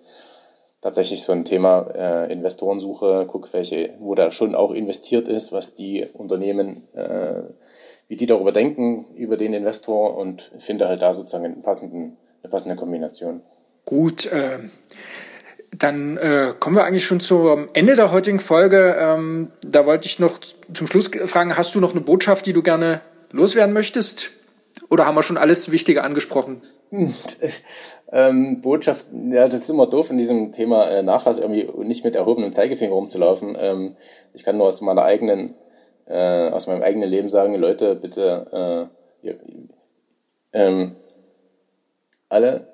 tatsächlich 0.81 1.23
so 1.23 1.33
ein 1.33 1.45
Thema 1.45 1.91
äh, 1.95 2.33
Investorensuche, 2.33 3.27
guck, 3.29 3.53
welche, 3.53 3.95
wo 3.99 4.15
da 4.15 4.31
schon 4.31 4.55
auch 4.55 4.71
investiert 4.71 5.29
ist, 5.29 5.53
was 5.53 5.75
die 5.75 6.07
Unternehmen, 6.15 6.89
äh, 6.95 7.43
wie 8.09 8.17
die 8.17 8.27
darüber 8.27 8.53
denken, 8.53 9.07
über 9.15 9.37
den 9.37 9.55
Investor 9.55 10.17
und 10.17 10.51
finde 10.61 10.89
halt 10.89 11.03
da 11.03 11.13
sozusagen 11.13 11.45
einen 11.45 11.63
passenden 11.63 12.17
eine 12.43 12.51
passende 12.51 12.77
Kombination. 12.77 13.43
Gut, 13.85 14.27
äh, 14.27 14.59
dann 15.77 16.17
äh, 16.17 16.53
kommen 16.59 16.77
wir 16.77 16.85
eigentlich 16.85 17.05
schon 17.05 17.21
zum 17.21 17.69
Ende 17.73 17.97
der 17.97 18.13
heutigen 18.13 18.39
Folge. 18.39 18.97
Ähm, 18.99 19.51
da 19.67 19.87
wollte 19.87 20.07
ich 20.07 20.19
noch 20.19 20.39
zum 20.73 20.87
Schluss 20.87 21.11
fragen, 21.27 21.57
hast 21.57 21.75
du 21.75 21.81
noch 21.81 21.93
eine 21.93 22.01
Botschaft, 22.01 22.47
die 22.47 22.53
du 22.53 22.63
gerne 22.63 23.01
loswerden 23.33 23.73
möchtest? 23.73 24.31
Oder 24.89 25.07
haben 25.07 25.15
wir 25.15 25.23
schon 25.23 25.37
alles 25.37 25.71
Wichtige 25.71 26.03
angesprochen? 26.03 26.61
ähm, 28.13 28.61
Botschaft, 28.61 29.07
ja, 29.13 29.49
das 29.49 29.61
ist 29.61 29.71
immer 29.71 29.87
doof 29.87 30.11
in 30.11 30.19
diesem 30.19 30.53
Thema 30.53 30.89
äh, 30.89 31.03
Nachlass 31.03 31.39
irgendwie 31.39 31.69
nicht 31.85 32.05
mit 32.05 32.17
erhobenem 32.17 32.53
Zeigefinger 32.53 32.93
rumzulaufen. 32.93 33.57
Ähm, 33.59 33.97
ich 34.35 34.45
kann 34.45 34.57
nur 34.57 34.67
aus 34.67 34.81
meiner 34.81 35.03
eigenen, 35.03 35.55
äh, 36.07 36.49
aus 36.49 36.67
meinem 36.67 36.83
eigenen 36.83 37.09
Leben 37.09 37.29
sagen, 37.29 37.55
Leute, 37.55 37.95
bitte, 37.95 38.91
äh, 39.23 39.27
ihr, 39.27 39.39
ähm, 40.53 40.97
alle, 42.29 42.69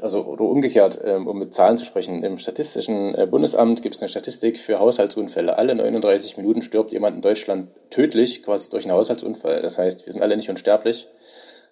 also 0.00 0.24
oder 0.24 0.44
umgekehrt, 0.44 1.00
ähm, 1.04 1.26
um 1.26 1.38
mit 1.38 1.54
Zahlen 1.54 1.76
zu 1.76 1.84
sprechen, 1.84 2.22
im 2.22 2.38
Statistischen 2.38 3.14
äh, 3.14 3.26
Bundesamt 3.26 3.82
gibt 3.82 3.94
es 3.94 4.00
eine 4.00 4.08
Statistik 4.08 4.58
für 4.58 4.78
Haushaltsunfälle. 4.78 5.56
Alle 5.56 5.74
39 5.74 6.36
Minuten 6.36 6.62
stirbt 6.62 6.92
jemand 6.92 7.16
in 7.16 7.22
Deutschland 7.22 7.68
tödlich, 7.90 8.42
quasi 8.42 8.70
durch 8.70 8.84
einen 8.84 8.94
Haushaltsunfall. 8.94 9.62
Das 9.62 9.78
heißt, 9.78 10.06
wir 10.06 10.12
sind 10.12 10.22
alle 10.22 10.36
nicht 10.36 10.50
unsterblich. 10.50 11.08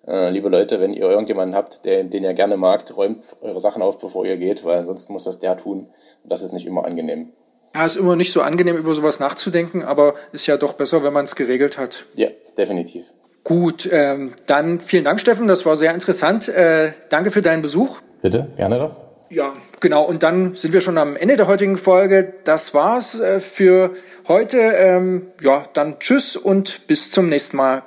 Äh, 0.07 0.31
liebe 0.31 0.49
Leute, 0.49 0.81
wenn 0.81 0.93
ihr 0.93 1.09
irgendjemanden 1.09 1.55
habt, 1.55 1.85
der, 1.85 2.05
den 2.05 2.25
ihr 2.25 2.35
gerne 2.35 2.57
magt, 2.57 2.97
räumt 2.97 3.25
eure 3.43 3.61
Sachen 3.61 3.83
auf, 3.83 3.99
bevor 3.99 4.25
ihr 4.25 4.39
geht, 4.39 4.65
weil 4.65 4.85
sonst 4.85 5.11
muss 5.11 5.25
das 5.25 5.39
der 5.39 5.57
tun. 5.57 5.89
Und 6.23 6.33
das 6.33 6.43
ist 6.43 6.53
nicht 6.53 6.67
immer 6.67 6.85
angenehm. 6.85 7.33
Ja, 7.75 7.85
ist 7.85 7.97
immer 7.97 8.17
nicht 8.17 8.33
so 8.33 8.41
angenehm, 8.43 8.77
über 8.77 8.95
sowas 8.95 9.21
nachzudenken, 9.21 9.85
aber 9.85 10.15
ist 10.33 10.47
ja 10.47 10.57
doch 10.57 10.73
besser, 10.73 11.05
wenn 11.05 11.13
man 11.13 11.25
es 11.25 11.37
geregelt 11.37 11.79
hat. 11.79 12.07
Ja, 12.15 12.29
definitiv. 12.57 13.07
Gut, 13.51 13.89
ähm, 13.91 14.31
dann 14.47 14.79
vielen 14.79 15.03
Dank, 15.03 15.19
Steffen. 15.19 15.49
Das 15.49 15.67
war 15.67 15.75
sehr 15.75 15.93
interessant. 15.93 16.49
Äh, 16.49 16.93
danke 17.09 17.33
für 17.33 17.41
deinen 17.41 17.63
Besuch. 17.63 18.01
Bitte, 18.23 18.47
gerne 18.57 18.79
doch. 18.79 18.95
Ja, 19.29 19.55
genau. 19.81 20.05
Und 20.05 20.23
dann 20.23 20.55
sind 20.55 20.73
wir 20.73 20.81
schon 20.81 20.97
am 20.99 21.17
Ende 21.17 21.37
der 21.37 21.49
heutigen 21.49 21.77
Folge. 21.77 22.33
Das 22.45 22.75
war's 22.75 23.19
äh, 23.19 23.41
für 23.41 23.91
heute. 24.29 24.59
Ähm, 24.59 25.33
ja, 25.41 25.65
dann 25.73 25.99
tschüss 25.99 26.37
und 26.37 26.87
bis 26.87 27.11
zum 27.11 27.29
nächsten 27.29 27.57
Mal. 27.57 27.83